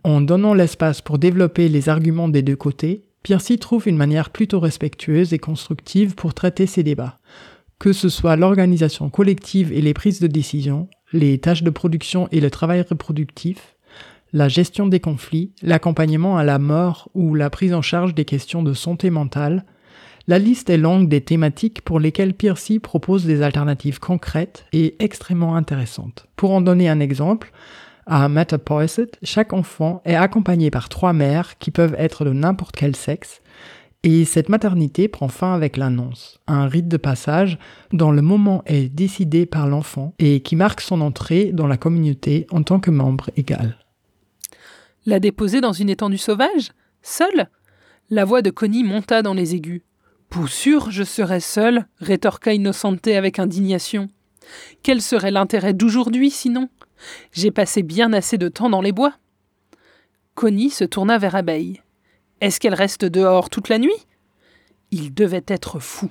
En 0.05 0.21
donnant 0.21 0.53
l'espace 0.53 1.01
pour 1.01 1.19
développer 1.19 1.71
les 1.71 1.89
arguments 1.89 2.29
des 2.29 2.43
deux 2.43 2.57
côtés, 2.57 3.07
Piercy 3.23 3.59
trouve 3.59 3.89
une 3.89 3.97
manière 3.97 4.29
plutôt 4.29 4.61
respectueuse 4.61 5.33
et 5.33 5.39
constructive 5.39 6.15
pour 6.15 6.35
traiter 6.35 6.67
ces 6.67 6.83
débats, 6.83 7.19
que 7.79 7.95
ce 7.95 8.11
soit 8.11 8.37
l'organisation 8.37 9.09
collective 9.09 9.73
et 9.73 9.81
les 9.81 9.95
prises 9.95 10.21
de 10.21 10.27
décision, 10.27 10.89
les 11.15 11.39
tâches 11.39 11.63
de 11.63 11.71
production 11.71 12.29
et 12.33 12.41
le 12.41 12.51
travail 12.51 12.83
reproductif, 12.83 13.70
la 14.33 14.49
gestion 14.49 14.87
des 14.87 15.01
conflits, 15.01 15.53
l'accompagnement 15.63 16.37
à 16.39 16.45
la 16.45 16.59
mort 16.59 17.09
ou 17.15 17.35
la 17.35 17.51
prise 17.51 17.75
en 17.75 17.83
charge 17.83 18.15
des 18.15 18.25
questions 18.25 18.63
de 18.63 18.73
santé 18.73 19.11
mentale, 19.11 19.65
la 20.27 20.39
liste 20.39 20.71
est 20.71 20.77
longue 20.77 21.09
des 21.09 21.23
thématiques 21.23 21.83
pour 21.83 21.99
lesquelles 21.99 22.35
Piercy 22.35 22.79
propose 22.79 23.25
des 23.25 23.43
alternatives 23.43 23.99
concrètes 23.99 24.67
et 24.73 24.95
extrêmement 25.03 25.57
intéressantes. 25.57 26.27
Pour 26.37 26.53
en 26.53 26.61
donner 26.61 26.89
un 26.89 27.01
exemple, 27.01 27.53
à 28.07 28.29
Metapoiset, 28.29 29.11
chaque 29.23 29.53
enfant 29.53 30.03
est 30.05 30.15
accompagné 30.15 30.71
par 30.71 30.89
trois 30.89 31.13
mères 31.13 31.59
qui 31.59 31.71
peuvent 31.71 31.97
être 31.99 32.25
de 32.25 32.33
n'importe 32.33 32.77
quel 32.77 32.95
sexe, 32.95 33.41
et 34.03 34.25
cette 34.25 34.49
maternité 34.49 35.09
prend 35.09 35.29
fin 35.29 35.55
avec 35.55 35.77
l'annonce, 35.77 36.41
un 36.47 36.67
rite 36.67 36.89
de 36.89 36.97
passage 36.97 37.59
dont 37.93 38.11
le 38.13 38.23
moment 38.23 38.63
est 38.65 38.89
décidé 38.89 39.45
par 39.45 39.67
l'enfant 39.67 40.15
et 40.19 40.41
qui 40.41 40.57
marque 40.57 40.81
son 40.81 41.03
entrée 41.03 41.53
dans 41.53 41.67
la 41.67 41.77
communauté 41.77 42.47
en 42.51 42.63
tant 42.63 42.81
que 42.81 42.91
membre 42.91 43.31
égal. 43.37 43.77
La 45.07 45.19
déposer 45.19 45.61
dans 45.61 45.73
une 45.73 45.89
étendue 45.89 46.19
sauvage 46.19 46.73
Seule? 47.03 47.49
La 48.11 48.25
voix 48.25 48.43
de 48.43 48.51
Connie 48.51 48.85
monta 48.85 49.23
dans 49.23 49.33
les 49.33 49.55
aigus. 49.55 49.83
Pour 50.29 50.49
sûr, 50.49 50.91
je 50.91 51.03
serais 51.05 51.41
seule, 51.41 51.87
rétorqua 52.01 52.53
Innocenté 52.53 53.17
avec 53.17 53.39
indignation. 53.39 54.11
Quel 54.83 55.01
serait 55.01 55.31
l'intérêt 55.31 55.73
d'aujourd'hui 55.73 56.31
sinon? 56.31 56.69
J'ai 57.33 57.51
passé 57.51 57.83
bien 57.83 58.13
assez 58.13 58.37
de 58.37 58.49
temps 58.49 58.69
dans 58.69 58.83
les 58.83 58.93
bois. 58.93 59.15
Connie 60.35 60.71
se 60.71 60.85
tourna 60.85 61.19
vers 61.19 61.35
Abeille. 61.35 61.81
Est-ce 62.41 62.61
qu'elle 62.61 62.75
reste 62.75 63.05
dehors 63.05 63.49
toute 63.49 63.69
la 63.69 63.79
nuit? 63.79 64.07
Il 64.91 65.15
devait 65.15 65.45
être 65.47 65.79
fou. 65.79 66.11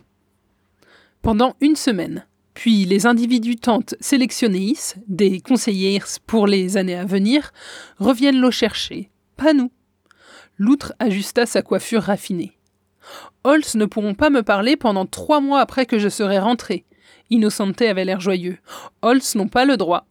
Pendant 1.22 1.56
une 1.62 1.76
semaine, 1.76 2.26
puis 2.60 2.84
les 2.84 3.06
individus 3.06 3.56
tentent 3.56 3.96
sélectionnés, 4.02 4.74
des 5.08 5.40
conseillers 5.40 6.02
pour 6.28 6.46
les 6.46 6.76
années 6.76 6.98
à 6.98 7.06
venir, 7.06 7.54
reviennent 8.00 8.42
le 8.42 8.52
chercher. 8.52 9.10
Pas 9.38 9.54
nous. 9.54 9.72
L'outre 10.58 10.92
ajusta 11.00 11.46
sa 11.46 11.62
coiffure 11.62 12.04
raffinée. 12.04 12.58
Holz 13.46 13.76
ne 13.76 13.86
pourront 13.86 14.14
pas 14.14 14.30
me 14.30 14.44
parler 14.44 14.76
pendant 14.76 15.06
trois 15.06 15.40
mois 15.40 15.62
après 15.62 15.86
que 15.86 16.00
je 16.00 16.10
serai 16.10 16.38
rentré. 16.38 16.84
Innocente 17.30 17.82
avait 17.82 18.04
l'air 18.04 18.20
joyeux. 18.20 18.58
Holz 19.04 19.36
n'ont 19.36 19.48
pas 19.48 19.64
le 19.64 19.78
droit 19.78 20.06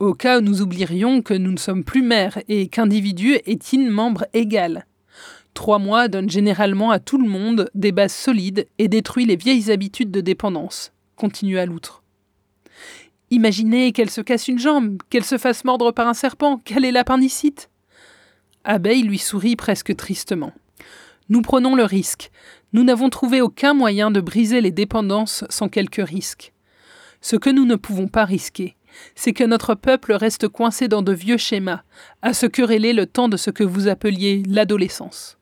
au 0.00 0.12
cas 0.12 0.40
où 0.40 0.42
nous 0.42 0.60
oublierions 0.60 1.22
que 1.22 1.34
nous 1.34 1.52
ne 1.52 1.56
sommes 1.56 1.84
plus 1.84 2.02
mères 2.02 2.42
et 2.48 2.66
qu'individu 2.66 3.34
est 3.46 3.72
une 3.72 3.90
membre 3.90 4.26
égal. 4.34 4.86
Trois 5.54 5.78
mois 5.78 6.08
donnent 6.08 6.28
généralement 6.28 6.90
à 6.90 6.98
tout 6.98 7.16
le 7.16 7.28
monde 7.28 7.70
des 7.76 7.92
bases 7.92 8.12
solides 8.12 8.66
et 8.78 8.88
détruit 8.88 9.24
les 9.24 9.36
vieilles 9.36 9.70
habitudes 9.70 10.10
de 10.10 10.20
dépendance, 10.20 10.92
continua 11.16 11.66
l'outre. 11.66 12.02
Imaginez 13.30 13.92
qu'elle 13.92 14.10
se 14.10 14.20
casse 14.20 14.48
une 14.48 14.58
jambe, 14.58 14.98
qu'elle 15.10 15.24
se 15.24 15.38
fasse 15.38 15.64
mordre 15.64 15.92
par 15.92 16.06
un 16.06 16.14
serpent, 16.14 16.58
qu'elle 16.58 16.84
est 16.84 16.92
l'appendicite. 16.92 17.70
Abeille 18.64 19.02
lui 19.02 19.18
sourit 19.18 19.56
presque 19.56 19.94
tristement. 19.96 20.52
Nous 21.28 21.42
prenons 21.42 21.74
le 21.74 21.84
risque. 21.84 22.30
Nous 22.72 22.84
n'avons 22.84 23.08
trouvé 23.08 23.40
aucun 23.40 23.74
moyen 23.74 24.10
de 24.10 24.20
briser 24.20 24.60
les 24.60 24.70
dépendances 24.70 25.44
sans 25.48 25.68
quelque 25.68 26.02
risque. 26.02 26.52
Ce 27.20 27.36
que 27.36 27.50
nous 27.50 27.64
ne 27.64 27.76
pouvons 27.76 28.08
pas 28.08 28.24
risquer, 28.24 28.76
c'est 29.14 29.32
que 29.32 29.44
notre 29.44 29.74
peuple 29.74 30.12
reste 30.12 30.48
coincé 30.48 30.88
dans 30.88 31.02
de 31.02 31.12
vieux 31.12 31.38
schémas, 31.38 31.82
à 32.22 32.34
se 32.34 32.46
quereller 32.46 32.92
le 32.92 33.06
temps 33.06 33.28
de 33.28 33.36
ce 33.36 33.50
que 33.50 33.64
vous 33.64 33.88
appeliez 33.88 34.42
l'adolescence. 34.46 35.38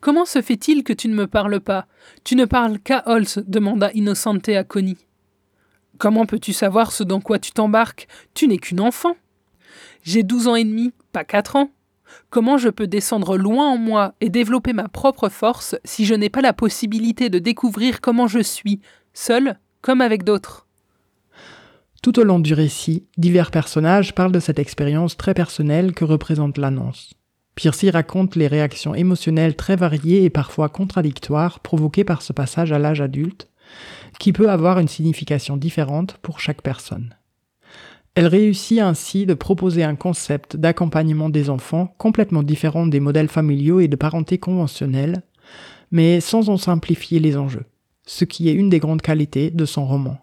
Comment 0.00 0.24
se 0.24 0.40
fait-il 0.40 0.82
que 0.82 0.94
tu 0.94 1.08
ne 1.08 1.14
me 1.14 1.26
parles 1.26 1.60
pas? 1.60 1.86
Tu 2.24 2.34
ne 2.34 2.46
parles 2.46 2.78
qu'à 2.78 3.02
Holz 3.06 3.42
demanda 3.46 3.90
Innocente 3.92 4.48
à 4.48 4.64
Connie. 4.64 4.96
Comment 5.98 6.24
peux-tu 6.24 6.54
savoir 6.54 6.92
ce 6.92 7.04
dans 7.04 7.20
quoi 7.20 7.38
tu 7.38 7.52
t'embarques? 7.52 8.08
Tu 8.32 8.48
n'es 8.48 8.56
qu'une 8.56 8.80
enfant. 8.80 9.14
J'ai 10.02 10.22
douze 10.22 10.48
ans 10.48 10.56
et 10.56 10.64
demi, 10.64 10.92
pas 11.12 11.24
quatre 11.24 11.56
ans. 11.56 11.70
Comment 12.30 12.56
je 12.56 12.70
peux 12.70 12.86
descendre 12.86 13.36
loin 13.36 13.68
en 13.68 13.76
moi 13.76 14.14
et 14.22 14.30
développer 14.30 14.72
ma 14.72 14.88
propre 14.88 15.28
force 15.28 15.76
si 15.84 16.06
je 16.06 16.14
n'ai 16.14 16.30
pas 16.30 16.40
la 16.40 16.54
possibilité 16.54 17.28
de 17.28 17.38
découvrir 17.38 18.00
comment 18.00 18.26
je 18.26 18.40
suis, 18.40 18.80
seul 19.12 19.58
comme 19.82 20.00
avec 20.00 20.24
d'autres? 20.24 20.66
Tout 22.02 22.18
au 22.18 22.24
long 22.24 22.38
du 22.38 22.54
récit, 22.54 23.04
divers 23.18 23.50
personnages 23.50 24.14
parlent 24.14 24.32
de 24.32 24.40
cette 24.40 24.58
expérience 24.58 25.18
très 25.18 25.34
personnelle 25.34 25.92
que 25.92 26.06
représente 26.06 26.56
l'annonce. 26.56 27.12
Piercy 27.60 27.90
raconte 27.90 28.36
les 28.36 28.46
réactions 28.46 28.94
émotionnelles 28.94 29.54
très 29.54 29.76
variées 29.76 30.24
et 30.24 30.30
parfois 30.30 30.70
contradictoires 30.70 31.60
provoquées 31.60 32.04
par 32.04 32.22
ce 32.22 32.32
passage 32.32 32.72
à 32.72 32.78
l'âge 32.78 33.02
adulte, 33.02 33.50
qui 34.18 34.32
peut 34.32 34.48
avoir 34.48 34.78
une 34.78 34.88
signification 34.88 35.58
différente 35.58 36.16
pour 36.22 36.40
chaque 36.40 36.62
personne. 36.62 37.14
Elle 38.14 38.28
réussit 38.28 38.78
ainsi 38.78 39.26
de 39.26 39.34
proposer 39.34 39.84
un 39.84 39.94
concept 39.94 40.56
d'accompagnement 40.56 41.28
des 41.28 41.50
enfants 41.50 41.94
complètement 41.98 42.42
différent 42.42 42.86
des 42.86 42.98
modèles 42.98 43.28
familiaux 43.28 43.80
et 43.80 43.88
de 43.88 43.96
parenté 43.96 44.38
conventionnels, 44.38 45.22
mais 45.90 46.20
sans 46.20 46.48
en 46.48 46.56
simplifier 46.56 47.20
les 47.20 47.36
enjeux, 47.36 47.66
ce 48.06 48.24
qui 48.24 48.48
est 48.48 48.54
une 48.54 48.70
des 48.70 48.78
grandes 48.78 49.02
qualités 49.02 49.50
de 49.50 49.66
son 49.66 49.84
roman. 49.84 50.16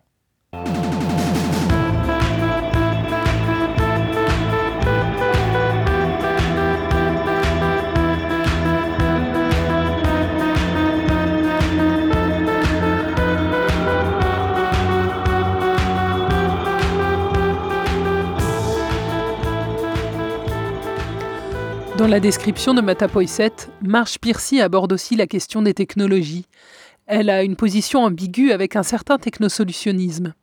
Dans 21.98 22.06
la 22.06 22.20
description 22.20 22.76
de 22.76 22.82
Matapoiset, 22.82 23.54
Marge 23.82 24.20
Piercy 24.20 24.62
aborde 24.62 24.94
aussi 24.94 25.16
la 25.16 25.26
question 25.26 25.64
des 25.64 25.74
technologies. 25.74 26.46
Elle 27.08 27.28
a 27.28 27.42
une 27.42 27.56
position 27.56 28.04
ambiguë 28.04 28.52
avec 28.52 28.76
un 28.76 28.84
certain 28.84 29.18
technosolutionnisme. 29.18 30.36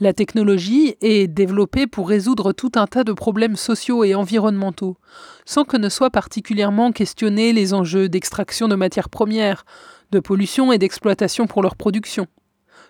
La 0.00 0.12
technologie 0.12 0.96
est 1.00 1.28
développée 1.28 1.86
pour 1.86 2.08
résoudre 2.08 2.52
tout 2.52 2.72
un 2.74 2.88
tas 2.88 3.04
de 3.04 3.12
problèmes 3.12 3.54
sociaux 3.54 4.02
et 4.02 4.16
environnementaux, 4.16 4.96
sans 5.44 5.62
que 5.62 5.76
ne 5.76 5.88
soient 5.88 6.10
particulièrement 6.10 6.90
questionnés 6.90 7.52
les 7.52 7.72
enjeux 7.72 8.08
d'extraction 8.08 8.66
de 8.66 8.74
matières 8.74 9.10
premières, 9.10 9.64
de 10.10 10.18
pollution 10.18 10.72
et 10.72 10.78
d'exploitation 10.78 11.46
pour 11.46 11.62
leur 11.62 11.76
production. 11.76 12.26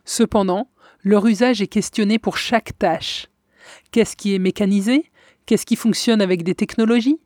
Cependant, 0.07 0.71
leur 1.03 1.27
usage 1.27 1.61
est 1.61 1.67
questionné 1.67 2.19
pour 2.19 2.39
chaque 2.39 2.79
tâche. 2.79 3.27
Qu'est-ce 3.91 4.17
qui 4.17 4.35
est 4.35 4.39
mécanisé? 4.39 5.05
Qu'est-ce 5.45 5.67
qui 5.67 5.77
fonctionne 5.77 6.23
avec 6.23 6.45
des 6.45 6.55
technologies? 6.55 7.21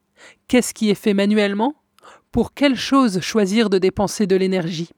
Qu'est-ce 0.49 0.75
qui 0.75 0.91
est 0.91 0.95
fait 0.95 1.15
manuellement? 1.15 1.75
Pour 2.31 2.55
quelle 2.55 2.77
chose 2.77 3.21
choisir 3.21 3.71
de 3.71 3.79
dépenser 3.79 4.27
de 4.27 4.37
l'énergie? 4.37 4.91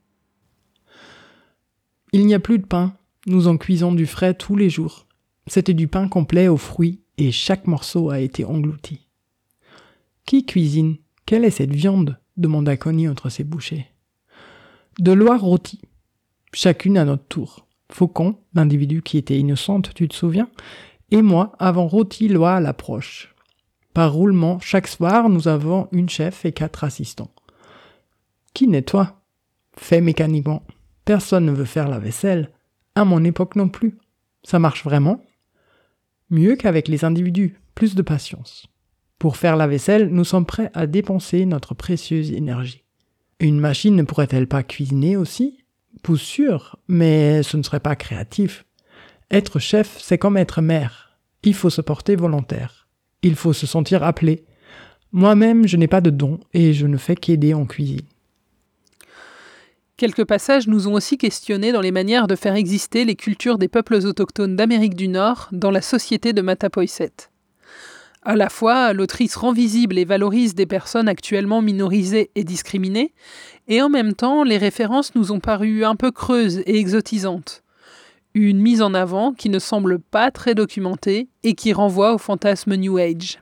Il 2.13 2.27
n'y 2.27 2.35
a 2.35 2.41
plus 2.41 2.59
de 2.59 2.67
pain. 2.67 2.97
Nous 3.27 3.49
en 3.49 3.57
cuisons 3.57 3.93
du 3.93 4.07
frais 4.07 4.35
tous 4.35 4.57
les 4.57 4.71
jours. 4.71 5.07
C'était 5.47 5.75
du 5.75 5.89
pain 5.89 6.09
complet 6.09 6.49
aux 6.49 6.57
fruits 6.57 7.01
et 7.19 7.33
chaque 7.33 7.67
morceau 7.67 8.11
a 8.11 8.21
été 8.21 8.45
englouti. 8.45 9.09
Qui 10.27 10.47
cuisine? 10.47 10.97
Quelle 11.27 11.45
est 11.45 11.51
cette 11.51 11.75
viande? 11.75 12.19
demanda 12.37 12.77
Connie 12.77 13.09
entre 13.09 13.29
ses 13.29 13.45
bouchées. 13.45 13.87
De 14.99 15.13
l'oie 15.13 15.39
rôtie. 15.39 15.83
Chacune 16.53 16.99
à 16.99 17.05
notre 17.05 17.25
tour. 17.25 17.67
Faucon, 17.91 18.39
l'individu 18.55 19.03
qui 19.03 19.19
était 19.19 19.39
innocente, 19.39 19.93
tu 19.95 20.09
te 20.09 20.15
souviens, 20.15 20.49
et 21.11 21.23
moi 21.23 21.53
avons 21.59 21.87
rôti 21.87 22.29
l'oie 22.29 22.55
à 22.55 22.61
l'approche. 22.61 23.34
Par 23.95 24.13
roulement, 24.13 24.59
chaque 24.59 24.89
soir, 24.89 25.29
nous 25.29 25.47
avons 25.47 25.89
une 25.93 26.09
chef 26.09 26.45
et 26.45 26.53
quatre 26.53 26.83
assistants. 26.83 27.31
Qui 28.53 28.67
nettoie 28.67 29.23
Fait 29.77 30.01
mécaniquement. 30.01 30.65
Personne 31.05 31.47
ne 31.47 31.53
veut 31.53 31.65
faire 31.65 31.89
la 31.89 32.01
vaisselle. 32.01 32.51
À 32.97 33.05
mon 33.05 33.23
époque 33.23 33.55
non 33.55 33.69
plus. 33.69 33.97
Ça 34.43 34.59
marche 34.59 34.85
vraiment? 34.85 35.25
Mieux 36.29 36.57
qu'avec 36.57 36.89
les 36.89 37.05
individus, 37.05 37.57
plus 37.77 37.95
de 37.95 38.03
patience. 38.03 38.67
Pour 39.21 39.37
faire 39.37 39.57
la 39.57 39.69
vaisselle, 39.69 40.09
nous 40.09 40.25
sommes 40.25 40.47
prêts 40.47 40.73
à 40.75 40.89
dépenser 40.89 41.47
notre 41.47 41.75
précieuse 41.75 42.33
énergie. 42.33 42.83
Une 43.39 43.61
machine 43.61 43.95
ne 43.95 44.03
pourrait-elle 44.03 44.49
pas 44.49 44.65
cuisiner 44.65 45.17
aussi? 45.17 45.65
Pour 46.03 46.17
sûr, 46.17 46.79
mais 46.89 47.45
ce 47.45 47.57
ne 47.57 47.63
serait 47.63 47.81
pas 47.81 47.95
créatif. 47.95 48.65
Être 49.31 49.61
chef, 49.61 49.99
c'est 50.01 50.19
comme 50.19 50.37
être 50.37 50.61
mère. 50.61 51.17
Il 51.45 51.55
faut 51.55 51.71
se 51.71 51.81
porter 51.81 52.17
volontaire. 52.17 52.84
Il 53.25 53.37
faut 53.37 53.55
se 53.55 53.67
sentir 53.67 54.05
appelé. 54.05 54.45
Moi-même, 55.11 55.67
je 55.67 55.79
n'ai 55.79 55.89
pas 55.89 56.03
de 56.03 56.11
don 56.11 56.41
et 56.53 56.75
je 56.75 56.87
ne 56.87 56.99
fais 56.99 57.17
qu'aider 57.17 57.55
en 57.55 57.65
cuisine. 57.65 58.03
Quelques 59.97 60.27
passages 60.27 60.67
nous 60.67 60.89
ont 60.89 60.93
aussi 60.93 61.17
questionnés 61.17 61.73
dans 61.73 61.81
les 61.81 61.91
manières 61.91 62.27
de 62.27 62.37
faire 62.37 62.55
exister 62.55 63.07
les 63.07 63.17
cultures 63.17 63.57
des 63.57 63.69
peuples 63.69 63.95
autochtones 63.95 64.57
d'Amérique 64.57 64.95
du 64.95 65.09
Nord 65.09 65.49
dans 65.53 65.71
la 65.71 65.81
société 65.81 66.35
de 66.35 66.43
Matapoiset. 66.43 67.13
À 68.21 68.37
la 68.37 68.51
fois, 68.51 68.93
l'autrice 68.93 69.37
rend 69.37 69.53
visible 69.53 69.99
et 69.99 70.05
valorise 70.05 70.55
des 70.55 70.67
personnes 70.67 71.09
actuellement 71.09 71.63
minorisées 71.63 72.31
et 72.35 72.45
discriminées, 72.45 73.15
et 73.69 73.81
en 73.81 73.89
même 73.89 74.13
temps, 74.13 74.45
les 74.45 74.59
références 74.59 75.15
nous 75.15 75.33
ont 75.33 75.41
paru 75.41 75.85
un 75.85 75.97
peu 75.97 76.11
creuses 76.11 76.59
et 76.67 76.79
exotisantes. 76.79 77.64
Une 78.37 78.59
mise 78.59 78.83
en 78.83 78.95
avant 78.95 79.33
qui 79.33 79.49
ne 79.49 79.61
semble 79.61 80.01
pas 80.01 80.33
très 80.33 80.57
documentée 80.57 81.29
et 81.45 81.55
qui 81.55 81.73
renvoie 81.73 82.13
au 82.13 82.19
fantasme 82.19 82.75
New 82.75 82.99
Age. 82.99 83.39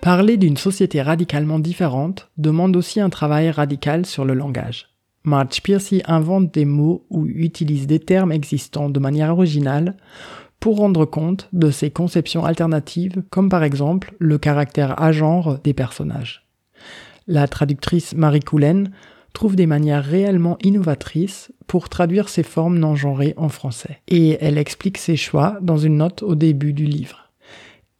Parler 0.00 0.36
d'une 0.36 0.56
société 0.56 1.02
radicalement 1.02 1.58
différente 1.58 2.30
demande 2.36 2.76
aussi 2.76 3.00
un 3.00 3.10
travail 3.10 3.50
radical 3.50 4.06
sur 4.06 4.24
le 4.24 4.34
langage. 4.34 4.90
Marge 5.24 5.60
Piercy 5.60 6.02
invente 6.06 6.54
des 6.54 6.64
mots 6.64 7.04
ou 7.10 7.26
utilise 7.26 7.88
des 7.88 7.98
termes 7.98 8.30
existants 8.30 8.88
de 8.88 9.00
manière 9.00 9.32
originale 9.32 9.96
pour 10.60 10.78
rendre 10.78 11.04
compte 11.04 11.48
de 11.52 11.70
ses 11.70 11.90
conceptions 11.90 12.44
alternatives, 12.44 13.22
comme 13.30 13.48
par 13.48 13.62
exemple 13.62 14.14
le 14.18 14.38
caractère 14.38 15.00
agenre 15.00 15.58
des 15.62 15.74
personnages. 15.74 16.46
La 17.26 17.48
traductrice 17.48 18.14
Marie 18.14 18.40
Coulen 18.40 18.90
trouve 19.32 19.56
des 19.56 19.66
manières 19.66 20.04
réellement 20.04 20.56
innovatrices 20.62 21.52
pour 21.66 21.88
traduire 21.88 22.28
ces 22.28 22.42
formes 22.42 22.78
non 22.78 22.96
genrées 22.96 23.34
en 23.36 23.48
français, 23.48 24.00
et 24.08 24.38
elle 24.40 24.58
explique 24.58 24.98
ses 24.98 25.16
choix 25.16 25.58
dans 25.60 25.76
une 25.76 25.98
note 25.98 26.22
au 26.22 26.34
début 26.34 26.72
du 26.72 26.86
livre. 26.86 27.30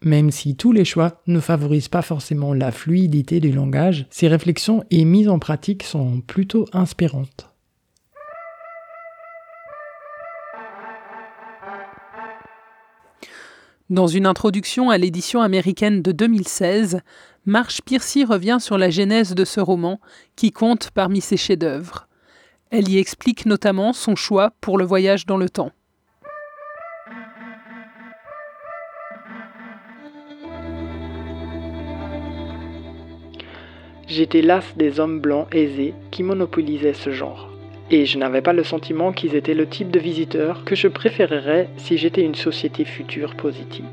Même 0.03 0.31
si 0.31 0.57
tous 0.57 0.73
les 0.73 0.85
choix 0.85 1.21
ne 1.27 1.41
favorisent 1.41 1.89
pas 1.89 2.03
forcément 2.03 2.55
la 2.55 2.71
fluidité 2.71 3.41
du 3.41 3.53
langage, 3.53 4.07
ces 4.11 4.29
réflexions 4.29 4.85
et 4.91 5.05
mises 5.05 5.29
en 5.29 5.39
pratique 5.39 5.83
sont 5.83 6.21
plutôt 6.21 6.67
inspirantes. 6.73 7.51
Dans 13.89 14.09
une 14.09 14.27
introduction 14.27 14.91
à 14.91 14.99
l'édition 14.99 15.43
américaine 15.43 16.03
de 16.03 16.11
2016, 16.11 17.03
Marge 17.45 17.83
Piercy 17.83 18.25
revient 18.25 18.59
sur 18.59 18.79
la 18.79 18.91
genèse 18.91 19.37
de 19.37 19.45
ce 19.45 19.61
roman, 19.61 20.01
qui 20.35 20.51
compte 20.51 20.91
parmi 20.91 21.21
ses 21.21 21.37
chefs-d'œuvre. 21.37 22.09
Elle 22.71 22.89
y 22.89 22.99
explique 22.99 23.47
notamment 23.47 23.93
son 23.93 24.17
choix 24.17 24.51
pour 24.61 24.77
le 24.77 24.85
voyage 24.85 25.25
dans 25.25 25.37
le 25.37 25.49
temps. 25.49 25.71
J'étais 34.09 34.43
las 34.43 34.65
des 34.77 34.99
hommes 34.99 35.21
blancs 35.21 35.47
aisés 35.55 35.95
qui 36.11 36.25
monopolisaient 36.25 36.93
ce 36.93 37.13
genre. 37.13 37.56
Et 37.91 38.05
je 38.05 38.19
n'avais 38.19 38.43
pas 38.43 38.53
le 38.53 38.65
sentiment 38.65 39.13
qu'ils 39.13 39.37
étaient 39.37 39.55
le 39.55 39.69
type 39.69 39.93
de 39.93 40.01
visiteurs 40.01 40.65
que 40.65 40.75
je 40.75 40.89
préférerais 40.89 41.69
si 41.77 41.97
j'étais 41.99 42.23
une 42.23 42.35
société 42.35 42.85
future 42.85 43.37
positive. 43.37 43.85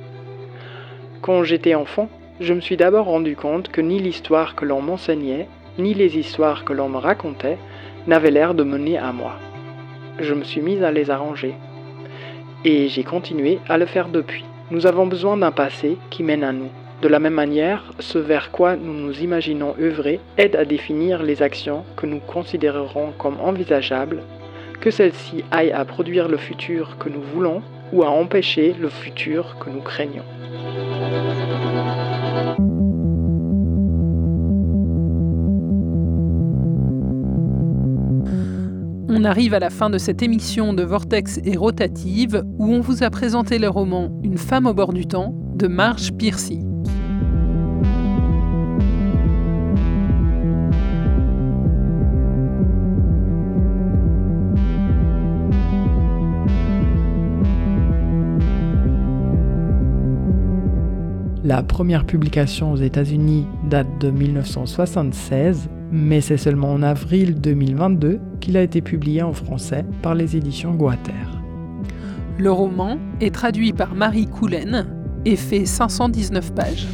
Quand 1.21 1.43
j'étais 1.43 1.75
enfant, 1.75 2.09
je 2.39 2.53
me 2.53 2.61
suis 2.61 2.75
d'abord 2.75 3.05
rendu 3.05 3.35
compte 3.35 3.69
que 3.69 3.81
ni 3.81 3.99
l'histoire 3.99 4.55
que 4.55 4.65
l'on 4.65 4.81
m'enseignait, 4.81 5.47
ni 5.77 5.93
les 5.93 6.17
histoires 6.17 6.65
que 6.65 6.73
l'on 6.73 6.89
me 6.89 6.97
racontait 6.97 7.59
n'avaient 8.07 8.31
l'air 8.31 8.55
de 8.55 8.63
mener 8.63 8.97
à 8.97 9.11
moi. 9.11 9.33
Je 10.19 10.33
me 10.33 10.43
suis 10.43 10.61
mise 10.61 10.83
à 10.83 10.91
les 10.91 11.11
arranger. 11.11 11.53
Et 12.65 12.87
j'ai 12.87 13.03
continué 13.03 13.59
à 13.69 13.77
le 13.77 13.85
faire 13.85 14.09
depuis. 14.09 14.43
Nous 14.71 14.87
avons 14.87 15.05
besoin 15.05 15.37
d'un 15.37 15.51
passé 15.51 15.97
qui 16.09 16.23
mène 16.23 16.43
à 16.43 16.51
nous, 16.51 16.69
de 17.03 17.09
la 17.09 17.19
même 17.19 17.33
manière, 17.33 17.83
ce 17.99 18.17
vers 18.17 18.49
quoi 18.49 18.77
nous 18.77 18.93
nous 18.93 19.19
imaginons 19.19 19.75
œuvrer 19.77 20.21
aide 20.37 20.55
à 20.55 20.63
définir 20.63 21.21
les 21.21 21.41
actions 21.41 21.83
que 21.97 22.05
nous 22.05 22.19
considérerons 22.19 23.11
comme 23.17 23.41
envisageables, 23.41 24.23
que 24.79 24.89
celles-ci 24.89 25.43
aillent 25.51 25.73
à 25.73 25.83
produire 25.83 26.29
le 26.29 26.37
futur 26.37 26.97
que 26.97 27.09
nous 27.09 27.21
voulons 27.21 27.61
ou 27.91 28.03
à 28.03 28.09
empêcher 28.09 28.73
le 28.79 28.87
futur 28.87 29.57
que 29.59 29.69
nous 29.69 29.81
craignons. 29.81 30.23
On 39.09 39.25
arrive 39.25 39.53
à 39.53 39.59
la 39.59 39.69
fin 39.69 39.89
de 39.89 39.97
cette 39.97 40.21
émission 40.21 40.73
de 40.73 40.83
Vortex 40.83 41.41
et 41.43 41.57
Rotative 41.57 42.43
où 42.57 42.73
on 42.73 42.79
vous 42.79 43.03
a 43.03 43.09
présenté 43.09 43.59
le 43.59 43.67
roman 43.67 44.09
Une 44.23 44.37
femme 44.37 44.67
au 44.67 44.73
bord 44.73 44.93
du 44.93 45.05
temps 45.05 45.35
de 45.55 45.67
Marge 45.67 46.13
Piercy. 46.13 46.61
La 61.45 61.61
première 61.61 62.05
publication 62.05 62.71
aux 62.71 62.77
États-Unis 62.77 63.45
date 63.69 63.99
de 63.99 64.09
1976, 64.11 65.69
mais 65.91 66.21
c'est 66.21 66.37
seulement 66.37 66.71
en 66.71 66.81
avril 66.81 67.41
2022 67.41 68.21
qu'il 68.39 68.55
a 68.55 68.61
été 68.61 68.81
publié 68.81 69.21
en 69.23 69.33
français 69.33 69.83
par 70.01 70.15
les 70.15 70.37
éditions 70.37 70.73
Guater. 70.73 71.11
Le 72.37 72.49
roman 72.49 72.97
est 73.19 73.35
traduit 73.35 73.73
par 73.73 73.93
Marie 73.93 74.27
Coulen 74.27 74.87
et 75.25 75.35
fait 75.35 75.65
519 75.65 76.53
pages. 76.53 76.87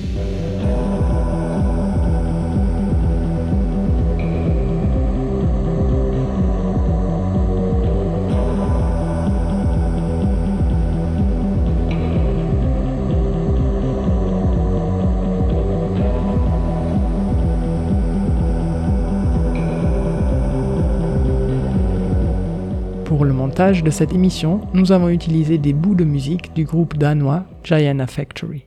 De 23.60 23.90
cette 23.90 24.14
émission, 24.14 24.62
nous 24.74 24.94
avons 24.94 25.10
utilisé 25.10 25.58
des 25.58 25.74
bouts 25.74 25.94
de 25.94 26.06
musique 26.06 26.54
du 26.56 26.64
groupe 26.64 26.98
danois 26.98 27.44
Gianna 27.66 28.08
Factory. 28.08 28.66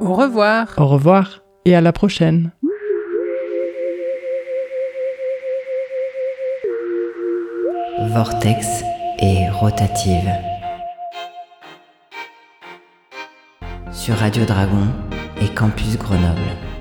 Au 0.00 0.14
revoir. 0.14 0.74
Au 0.78 0.86
revoir 0.86 1.42
et 1.64 1.74
à 1.74 1.80
la 1.80 1.92
prochaine. 1.92 2.52
Vortex 8.12 8.84
et 9.18 9.50
rotative. 9.50 10.30
sur 13.92 14.16
Radio 14.16 14.44
Dragon 14.44 14.88
et 15.40 15.48
Campus 15.54 15.96
Grenoble. 15.96 16.71